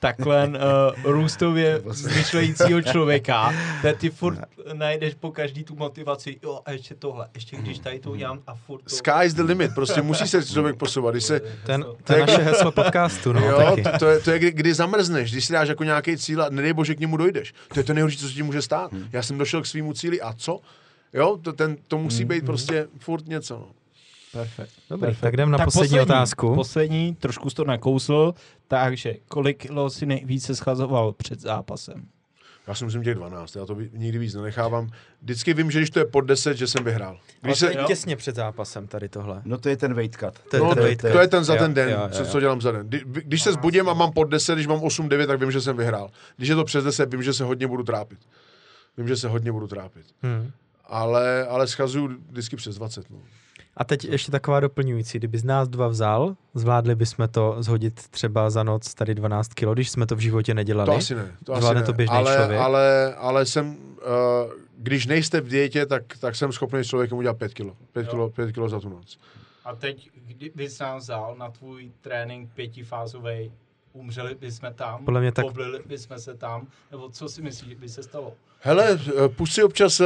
takhle 0.00 0.48
uh, 0.48 0.54
růstově 1.04 1.82
zmyšlejícího 1.90 2.82
člověka, 2.82 3.52
kde 3.80 3.94
ty 3.94 4.10
furt 4.10 4.38
najdeš 4.72 5.14
po 5.14 5.32
každý 5.32 5.64
tu 5.64 5.76
motivaci, 5.76 6.36
jo, 6.42 6.60
a 6.66 6.70
ještě 6.72 6.94
tohle, 6.94 7.28
ještě 7.34 7.56
když 7.56 7.78
tady 7.78 7.98
to 7.98 8.10
udělám 8.10 8.40
a 8.46 8.54
furt 8.54 8.82
to... 8.82 8.90
Sky's 8.90 9.34
the 9.34 9.42
limit, 9.42 9.74
prostě 9.74 10.02
musí 10.02 10.28
se 10.28 10.44
člověk 10.44 10.76
posouvat. 10.76 11.14
Když 11.14 11.24
se, 11.24 11.40
Ten, 11.66 11.84
to 12.04 12.12
je 12.12 12.20
naše 12.20 12.42
heslo 12.42 12.72
podcastu, 12.72 13.32
no, 13.32 13.40
jo, 13.40 13.56
taky. 13.56 13.82
to, 13.82 13.90
to, 13.98 14.06
je, 14.06 14.20
to 14.20 14.30
je, 14.30 14.38
kdy, 14.38 14.50
kdy 14.50 14.74
zamrzneš, 14.74 15.32
když 15.32 15.44
si 15.44 15.52
dáš 15.52 15.68
jako 15.68 15.84
nějaký 15.84 16.16
cíl 16.16 16.42
a 16.42 16.48
nedej 16.48 16.72
bože 16.72 16.94
k 16.94 17.00
němu 17.00 17.16
dojdeš. 17.16 17.54
To 17.74 17.80
je 17.80 17.84
to 17.84 17.94
nejhorší, 17.94 18.16
co 18.18 18.28
se 18.28 18.34
ti 18.34 18.42
může 18.42 18.62
stát. 18.62 18.90
Já 19.12 19.22
jsem 19.22 19.38
došel 19.38 19.62
k 19.62 19.66
svýmu 19.66 19.92
cíli 19.92 20.20
a 20.20 20.32
co? 20.32 20.60
Jo, 21.12 21.38
to, 21.42 21.52
ten, 21.52 21.76
to 21.88 21.98
musí 21.98 22.24
být 22.24 22.46
prostě 22.46 22.86
furt 22.98 23.26
něco. 23.26 23.54
No. 23.54 23.77
Perfekt. 24.32 24.70
Dobrý, 24.90 25.16
tak 25.20 25.32
jdem 25.34 25.50
na 25.50 25.58
poslední 25.58 26.00
otázku. 26.00 26.54
Poslední, 26.54 27.14
trošku 27.14 27.50
jsi 27.50 27.56
to 27.56 27.64
nakousl, 27.64 28.34
takže 28.68 29.14
kolik 29.28 29.58
kilo 29.62 29.90
si 29.90 30.06
nejvíce 30.06 30.56
schazoval 30.56 31.12
před 31.12 31.40
zápasem? 31.40 32.06
Já 32.66 32.74
si 32.74 32.84
myslím 32.84 33.02
těch 33.04 33.14
12, 33.14 33.56
já 33.56 33.66
to 33.66 33.76
nikdy 33.92 34.18
víc 34.18 34.34
nenechávám. 34.34 34.88
Vždycky 35.22 35.54
vím, 35.54 35.70
že 35.70 35.78
když 35.78 35.90
to 35.90 35.98
je 35.98 36.04
pod 36.04 36.20
10, 36.20 36.56
že 36.56 36.66
jsem 36.66 36.84
vyhrál. 36.84 37.10
Ale 37.10 37.18
Když 37.42 37.58
to 37.58 37.66
se, 37.66 37.72
je 37.72 37.84
těsně 37.84 38.16
před 38.16 38.34
zápasem 38.36 38.86
tady 38.86 39.08
tohle. 39.08 39.42
No 39.44 39.58
to 39.58 39.68
je 39.68 39.76
ten 39.76 39.94
weight 39.94 40.20
cut. 40.20 40.38
To 40.50 40.56
je 40.56 40.62
no, 40.62 40.68
ten 40.68 40.76
to, 40.78 40.82
weight 40.82 41.00
to 41.02 41.08
cut. 41.08 41.20
je 41.20 41.28
ten 41.28 41.44
za 41.44 41.54
Jo, 41.54 41.58
ten 41.58 41.74
den, 41.74 41.88
jo, 41.90 41.98
jo, 42.02 42.08
co, 42.12 42.22
jo. 42.22 42.28
co 42.28 42.40
dělám 42.40 42.60
za 42.60 42.72
den. 42.72 42.86
Kdy- 42.88 43.02
Když 43.04 43.42
se 43.42 43.52
zbudím 43.52 43.88
a 43.88 43.94
mám 43.94 44.12
pod 44.12 44.24
10, 44.24 44.54
když 44.54 44.66
mám 44.66 44.80
8-9, 44.80 45.26
tak 45.26 45.40
vím, 45.40 45.50
že 45.50 45.60
jsem 45.60 45.76
vyhrál. 45.76 46.10
Když 46.36 46.48
je 46.48 46.54
to 46.54 46.64
přes 46.64 46.84
10, 46.84 47.10
vím, 47.12 47.22
že 47.22 47.32
se 47.32 47.44
hodně 47.44 47.66
budu 47.66 47.82
trápit. 47.82 48.18
Vím, 48.96 49.08
že 49.08 49.16
se 49.16 49.28
hodně 49.28 49.52
budu 49.52 49.66
trápit. 49.66 50.06
Hmm. 50.22 50.50
Ale, 50.86 51.46
ale 51.46 51.66
schazuju 51.66 52.08
vždycky 52.30 52.56
přes 52.56 52.76
20. 52.76 53.10
No. 53.10 53.18
A 53.78 53.84
teď 53.84 54.04
ještě 54.04 54.32
taková 54.32 54.60
doplňující. 54.60 55.18
Kdyby 55.18 55.38
z 55.38 55.44
nás 55.44 55.68
dva 55.68 55.88
vzal, 55.88 56.36
zvládli 56.54 56.94
bychom 56.94 57.28
to 57.28 57.56
zhodit 57.58 58.08
třeba 58.08 58.50
za 58.50 58.62
noc 58.62 58.94
tady 58.94 59.14
12 59.14 59.54
kilo, 59.54 59.74
když 59.74 59.90
jsme 59.90 60.06
to 60.06 60.16
v 60.16 60.18
životě 60.18 60.54
nedělali. 60.54 60.86
To 60.86 60.96
asi 60.96 61.14
ne. 61.14 61.34
To 61.44 61.52
asi 61.52 61.60
Zvládne 61.60 61.80
ne. 61.80 61.86
to 61.86 61.92
běžný 61.92 62.16
ale, 62.16 62.36
člověk? 62.36 62.60
Ale, 62.60 63.14
ale 63.14 63.46
jsem, 63.46 63.68
uh, 63.68 64.52
když 64.78 65.06
nejste 65.06 65.40
v 65.40 65.48
dietě, 65.48 65.86
tak, 65.86 66.02
tak 66.20 66.36
jsem 66.36 66.52
schopný 66.52 66.80
s 66.84 66.86
člověkem 66.86 67.18
udělat 67.18 67.38
5 67.38 67.54
kilo. 67.54 67.76
5 67.92 68.06
Jo. 68.06 68.10
kilo, 68.10 68.30
5 68.30 68.52
kilo 68.52 68.68
za 68.68 68.80
tu 68.80 68.88
noc. 68.88 69.18
A 69.64 69.74
teď, 69.74 70.10
kdyby 70.26 70.68
jsi 70.68 70.82
nám 70.82 70.98
vzal 70.98 71.36
na 71.38 71.50
tvůj 71.50 71.90
trénink 72.00 72.50
pětifázový, 72.54 73.52
umřeli 73.92 74.34
bychom 74.34 74.74
tam, 74.74 75.04
Podle 75.04 75.20
mě 75.20 75.32
tak- 75.32 75.46
poblili 75.46 75.80
bychom 75.86 76.18
se 76.18 76.34
tam, 76.34 76.66
nebo 76.90 77.08
co 77.10 77.28
si 77.28 77.42
myslíš, 77.42 77.68
že 77.70 77.74
by 77.76 77.88
se 77.88 78.02
stalo? 78.02 78.32
Hele, 78.60 78.98
eh, 79.24 79.28
puść 79.28 79.52
si 79.54 79.62
občas, 79.62 80.00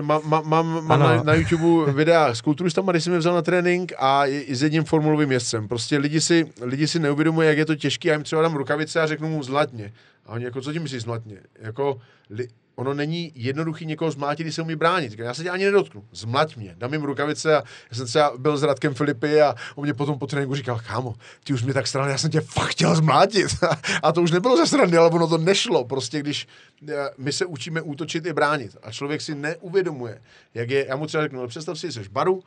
mám, 0.00 0.20
mám, 0.24 0.46
mám 0.48 0.92
Ano. 0.92 1.06
na, 1.16 1.22
na 1.22 1.34
YouTube 1.34 1.92
videa 1.92 2.34
s 2.34 2.40
kulturistama, 2.40 2.92
když 2.92 3.04
jsem 3.04 3.12
je 3.12 3.18
vzal 3.18 3.34
na 3.34 3.42
trénink 3.42 3.92
a 3.98 4.26
i, 4.26 4.36
i 4.38 4.54
s 4.56 4.62
jedním 4.62 4.84
formulovým 4.84 5.32
jezdcem. 5.32 5.68
Prostě 5.68 5.98
lidi 5.98 6.20
si, 6.20 6.52
lidi 6.62 6.88
si 6.88 6.98
neuvědomují, 6.98 7.48
jak 7.48 7.58
je 7.58 7.66
to 7.66 7.74
těžké. 7.76 8.08
Já 8.08 8.14
jim 8.14 8.22
třeba 8.22 8.42
dám 8.42 8.54
rukavice 8.54 9.00
a 9.00 9.06
řeknu 9.06 9.28
mu 9.28 9.42
zlatně. 9.42 9.92
A 10.26 10.32
oni 10.32 10.44
jako, 10.44 10.60
co 10.60 10.72
tím 10.72 10.82
myslíš 10.82 11.02
zlatně? 11.02 11.36
Jako, 11.58 11.98
li, 12.30 12.48
ono 12.74 12.94
není 12.94 13.32
jednoduchý 13.34 13.86
někoho 13.86 14.10
zmlátit, 14.10 14.42
když 14.42 14.54
se 14.54 14.62
umí 14.62 14.76
bránit. 14.76 15.18
Já 15.18 15.34
se 15.34 15.42
tě 15.42 15.50
ani 15.50 15.64
nedotknu. 15.64 16.04
Zmlať 16.12 16.56
mě, 16.56 16.74
dám 16.78 16.92
jim 16.92 17.02
rukavice 17.02 17.56
a 17.56 17.62
já 17.90 17.96
jsem 17.96 18.06
třeba 18.06 18.32
byl 18.38 18.56
s 18.56 18.62
Radkem 18.62 18.94
Filipy 18.94 19.42
a 19.42 19.54
on 19.74 19.84
mě 19.84 19.94
potom 19.94 20.18
po 20.18 20.26
tréninku 20.26 20.54
říkal, 20.54 20.80
kámo, 20.86 21.14
ty 21.44 21.52
už 21.52 21.62
mě 21.62 21.74
tak 21.74 21.86
strany, 21.86 22.10
já 22.10 22.18
jsem 22.18 22.30
tě 22.30 22.40
fakt 22.40 22.68
chtěl 22.68 22.96
zmlátit. 22.96 23.50
a 24.02 24.12
to 24.12 24.22
už 24.22 24.30
nebylo 24.30 24.56
ze 24.56 24.66
strany, 24.66 24.96
ale 24.96 25.10
ono 25.10 25.28
to 25.28 25.38
nešlo. 25.38 25.84
Prostě 25.84 26.20
když 26.20 26.48
eh, 26.88 26.94
my 27.18 27.32
se 27.32 27.46
učíme 27.46 27.82
útočit 27.82 28.26
i 28.26 28.32
bránit 28.32 28.76
a 28.82 28.92
člověk 28.92 29.20
si 29.20 29.34
neuvědomuje, 29.34 30.22
jak 30.54 30.70
je, 30.70 30.86
já 30.88 30.96
mu 30.96 31.06
třeba 31.06 31.22
řeknu, 31.22 31.38
"Ale 31.38 31.48
představ 31.48 31.78
si, 31.78 31.92
jsi 31.92 32.02
v 32.02 32.10
baru, 32.10 32.42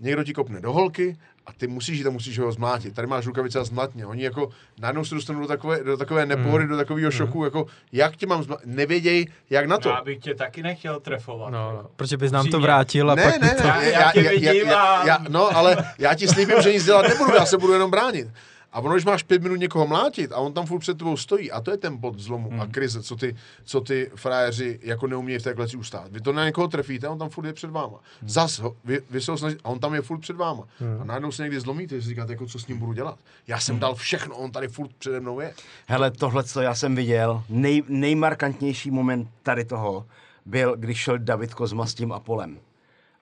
někdo 0.00 0.24
ti 0.24 0.32
kopne 0.32 0.60
do 0.60 0.72
holky 0.72 1.16
a 1.46 1.52
ty 1.52 1.66
musíš 1.66 1.98
jít 1.98 2.06
a 2.06 2.10
musíš 2.10 2.38
ho 2.38 2.52
zmlátit. 2.52 2.94
Tady 2.94 3.06
máš 3.08 3.26
rukavice 3.26 3.58
a 3.58 3.64
zmlatně. 3.64 4.06
Oni 4.06 4.22
jako 4.22 4.50
najednou 4.80 5.04
se 5.04 5.14
dostanou 5.14 5.40
do 5.40 5.46
takové, 5.46 5.84
do 5.84 5.96
takové 5.96 6.26
nepohody, 6.26 6.66
do 6.66 6.76
takového 6.76 7.10
šoku, 7.10 7.44
jako 7.44 7.66
jak 7.92 8.16
tě 8.16 8.26
mám 8.26 8.42
zmlátit, 8.42 8.66
nevědějí, 8.66 9.28
jak 9.50 9.66
na 9.66 9.78
to. 9.78 9.88
Já 9.88 10.02
bych 10.04 10.18
tě 10.18 10.34
taky 10.34 10.62
nechtěl 10.62 11.00
trefovat. 11.00 11.52
No, 11.52 11.70
jako. 11.70 11.82
no, 11.82 11.88
protože 11.96 12.16
bys 12.16 12.32
nám 12.32 12.46
to 12.46 12.60
vrátil 12.60 13.10
a 13.10 13.14
ne, 13.14 13.22
pak 13.22 13.40
ne, 13.40 13.48
by 13.48 13.54
to... 13.62 13.68
ne, 13.68 13.90
Já- 13.90 14.00
já 14.00 14.12
tě 14.12 14.22
vidím 14.30 14.70
a- 14.70 15.06
já, 15.06 15.18
no, 15.28 15.56
ale 15.56 15.76
já 15.98 16.14
ti 16.14 16.28
slíbím, 16.28 16.62
že 16.62 16.72
nic 16.72 16.84
dělat 16.84 17.08
nebudu, 17.08 17.34
já 17.34 17.46
se 17.46 17.58
budu 17.58 17.72
jenom 17.72 17.90
bránit. 17.90 18.28
A 18.72 18.80
ono, 18.80 18.94
když 18.94 19.04
máš 19.04 19.22
pět 19.22 19.42
minut 19.42 19.56
někoho 19.56 19.86
mlátit 19.86 20.32
a 20.32 20.36
on 20.36 20.52
tam 20.52 20.66
furt 20.66 20.78
před 20.80 20.98
tebou 20.98 21.16
stojí, 21.16 21.50
a 21.50 21.60
to 21.60 21.70
je 21.70 21.76
ten 21.76 21.96
bod 21.96 22.18
zlomu 22.18 22.50
Hmm. 22.50 22.60
a 22.60 22.66
krize, 22.66 23.02
co 23.02 23.16
ty, 23.16 23.36
co 23.64 23.80
ty 23.80 24.10
frajeři 24.16 24.78
jako 24.82 25.06
neumějí 25.06 25.38
v 25.38 25.42
té 25.42 25.54
kleci 25.54 25.76
ustát. 25.76 26.12
Vy 26.12 26.20
to 26.20 26.32
na 26.32 26.44
někoho 26.44 26.68
trefíte 26.68 27.06
a 27.06 27.10
on 27.10 27.18
tam 27.18 27.28
furt 27.30 27.46
je 27.46 27.52
před 27.52 27.70
váma. 27.70 27.98
Hmm. 28.20 28.28
Zas 28.28 28.58
ho, 28.58 28.76
vy, 28.84 29.00
vy 29.10 29.20
se 29.20 29.30
ho 29.30 29.38
snažíte, 29.38 29.60
a 29.64 29.68
on 29.68 29.78
tam 29.78 29.94
je 29.94 30.02
furt 30.02 30.18
před 30.18 30.36
váma. 30.36 30.62
A 31.00 31.04
najednou 31.04 31.32
se 31.32 31.42
někdy 31.42 31.60
zlomíte, 31.60 32.02
si 32.02 32.08
říkáte, 32.08 32.32
jako, 32.32 32.46
co 32.46 32.58
s 32.58 32.66
ním 32.66 32.78
budu 32.78 32.92
dělat. 32.92 33.18
Já 33.46 33.60
jsem 33.60 33.72
Hmm. 33.74 33.80
dal 33.80 33.94
všechno, 33.94 34.36
on 34.36 34.50
tady 34.50 34.68
furt 34.68 34.90
přede 34.98 35.20
mnou 35.20 35.40
je. 35.40 35.54
Hele, 35.86 36.10
tohle, 36.10 36.44
co 36.44 36.60
já 36.60 36.74
jsem 36.74 36.94
viděl, 36.94 37.42
nej, 37.48 37.82
nejmarkantnější 37.88 38.90
moment 38.90 39.28
tady 39.42 39.64
toho 39.64 40.06
byl, 40.46 40.76
když 40.76 40.98
šel 40.98 41.18
David 41.18 41.54
Kozma 41.54 41.86
s 41.86 41.94
tím 41.94 42.12
Apolem. 42.12 42.58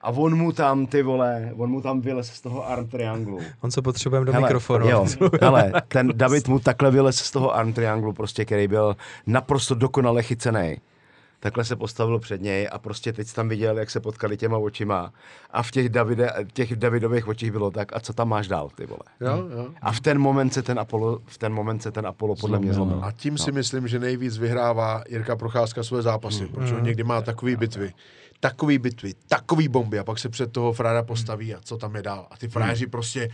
A 0.07 0.09
on 0.09 0.37
mu 0.37 0.51
tam, 0.51 0.85
ty 0.85 1.03
vole, 1.03 1.51
on 1.57 1.69
mu 1.69 1.81
tam 1.81 2.01
vylez 2.01 2.27
z 2.27 2.41
toho 2.41 2.69
arm 2.69 2.87
trianglu. 2.87 3.39
On 3.61 3.71
co 3.71 3.81
potřebujeme 3.81 4.25
do 4.25 4.31
Hele, 4.31 4.47
mikrofonu. 4.47 4.89
Jo, 4.89 5.05
hele, 5.41 5.73
ten 5.87 6.11
David 6.15 6.47
mu 6.47 6.59
takhle 6.59 6.91
vylez 6.91 7.15
z 7.15 7.31
toho 7.31 7.55
arm 7.55 7.73
trianglu, 7.73 8.13
prostě, 8.13 8.45
který 8.45 8.67
byl 8.67 8.95
naprosto 9.27 9.75
dokonale 9.75 10.23
chycený. 10.23 10.77
takhle 11.39 11.63
se 11.63 11.75
postavil 11.75 12.19
před 12.19 12.41
něj 12.41 12.69
a 12.71 12.79
prostě 12.79 13.13
teď 13.13 13.33
tam 13.33 13.49
viděl, 13.49 13.77
jak 13.79 13.89
se 13.89 13.99
potkali 13.99 14.37
těma 14.37 14.57
očima 14.57 15.13
a 15.51 15.63
v 15.63 15.71
těch, 15.71 15.89
Davide, 15.89 16.33
těch 16.53 16.75
Davidových 16.75 17.27
očích 17.27 17.51
bylo 17.51 17.71
tak, 17.71 17.95
a 17.95 17.99
co 17.99 18.13
tam 18.13 18.29
máš 18.29 18.47
dál, 18.47 18.69
ty 18.75 18.85
vole. 18.85 18.99
Jo, 19.21 19.47
jo. 19.57 19.67
A 19.81 19.91
v 19.91 19.99
ten 19.99 20.19
moment 20.19 20.53
se 20.53 20.61
ten 20.63 20.79
Apollo, 20.79 21.19
v 21.25 21.37
ten 21.37 21.53
moment 21.53 21.83
se 21.83 21.91
ten 21.91 22.07
Apollo 22.07 22.35
podle 22.35 22.59
mě 22.59 22.73
Zlomil, 22.73 22.93
zlomil. 22.93 23.07
A 23.07 23.11
tím 23.11 23.37
si 23.37 23.51
myslím, 23.51 23.87
že 23.87 23.99
nejvíc 23.99 24.37
vyhrává 24.37 25.03
Jirka 25.09 25.35
Procházka 25.35 25.83
svoje 25.83 26.03
zápasy, 26.03 26.39
Hmm. 26.43 26.47
protože 26.53 26.75
on 26.75 26.83
někdy 26.83 27.03
má 27.03 27.21
takové 27.21 27.55
bitvy, 27.55 27.93
takové 28.39 28.79
bitvy, 28.79 29.13
takový 29.27 29.67
bomby 29.67 29.99
a 29.99 30.03
pak 30.03 30.19
se 30.19 30.29
před 30.29 30.51
toho 30.51 30.73
frára 30.73 31.03
postaví 31.03 31.55
a 31.55 31.59
co 31.63 31.77
tam 31.77 31.95
je 31.95 32.01
dál. 32.01 32.27
A 32.31 32.37
ty 32.37 32.47
fráři 32.47 32.87
prostě 32.87 33.29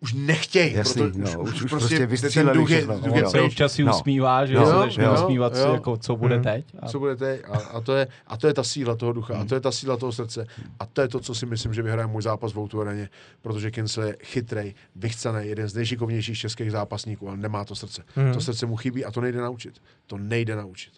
už 0.00 0.12
nechtějí. 0.12 0.68
Hmm. 0.68 0.78
Jasný, 0.78 1.02
proto, 1.02 1.18
no, 1.18 1.42
už- 1.42 1.62
už 1.62 1.70
prostě 1.70 2.06
prostě 2.06 2.28
ten 2.30 2.46
duch 2.54 2.70
je, 2.70 2.80
duch 2.86 3.02
no, 3.06 3.14
je 3.16 3.26
se 3.26 3.30
pryč. 3.38 3.44
občas 3.46 3.72
si 3.72 3.84
No. 3.84 3.92
usmívá, 3.96 4.46
že 4.46 4.54
No, 4.54 4.60
jo, 4.62 4.68
jo, 4.68 4.78
začne 4.78 5.04
jo, 5.04 5.14
usmívat 5.14 5.54
si, 5.56 5.60
jo. 5.62 5.72
jako 5.74 5.96
co 5.96 6.16
bude 6.16 6.40
teď. 6.40 6.64
A 6.80 6.88
co 6.88 6.98
bude 6.98 7.16
teď. 7.16 7.42
A, 7.48 7.56
a, 7.58 7.80
to 7.80 7.94
je, 7.94 8.08
a 8.26 8.36
to 8.36 8.46
je 8.46 8.54
ta 8.54 8.62
síla 8.64 8.96
toho 8.96 9.12
ducha, 9.12 9.34
a 9.38 9.44
to 9.44 9.54
je 9.54 9.60
ta 9.60 9.72
síla 9.72 9.96
toho 9.96 10.12
srdce. 10.12 10.46
A 10.80 10.86
to 10.86 11.00
je 11.00 11.08
to, 11.08 11.20
co 11.20 11.34
si 11.34 11.46
myslím, 11.46 11.74
že 11.74 11.82
vyhraje 11.82 12.06
můj 12.06 12.22
zápas 12.22 12.52
v 12.54 12.58
Outu 12.58 12.80
Areně, 12.80 13.08
protože 13.42 13.70
Kinsle 13.70 14.06
je 14.06 14.16
chytrej, 14.24 14.74
vychcaný, 14.96 15.48
jeden 15.48 15.68
z 15.68 15.74
nejšikovnějších 15.74 16.38
českých 16.38 16.70
zápasníků, 16.70 17.28
ale 17.28 17.36
nemá 17.36 17.64
to 17.64 17.74
srdce. 17.74 18.02
To 18.34 18.40
srdce 18.40 18.66
mu 18.66 18.76
chybí 18.76 19.04
a 19.04 19.10
to 19.10 19.20
nejde 19.20 19.40
naučit. 19.40 19.82
To 20.06 20.18
nejde 20.18 20.56
naučit. 20.56 20.92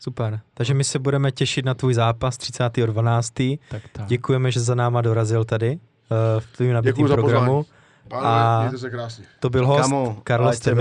Super. 0.00 0.40
Takže 0.54 0.74
my 0.74 0.84
se 0.84 0.98
budeme 0.98 1.32
těšit 1.32 1.64
na 1.64 1.74
tvůj 1.74 1.94
zápas 1.94 2.38
30.12. 2.38 3.58
tak, 3.70 3.82
tak. 3.92 4.06
Děkujeme, 4.06 4.50
že 4.50 4.60
za 4.60 4.74
náma 4.74 5.00
dorazil 5.00 5.44
tady 5.44 5.70
uh, 5.70 6.40
v 6.40 6.56
tvým 6.56 6.72
nabitým 6.72 6.94
Děkuji 6.96 7.08
za 7.08 7.14
programu. 7.14 7.62
pozvání. 7.62 7.76
Pánové, 8.08 8.28
A- 8.30 8.60
mějte 8.60 8.78
se 8.78 8.90
krásně. 8.90 9.24
To 9.40 9.50
byl 9.50 9.66
host 9.66 9.80
Kamo, 9.80 10.22
Carlos 10.28 10.58
se 10.58 10.74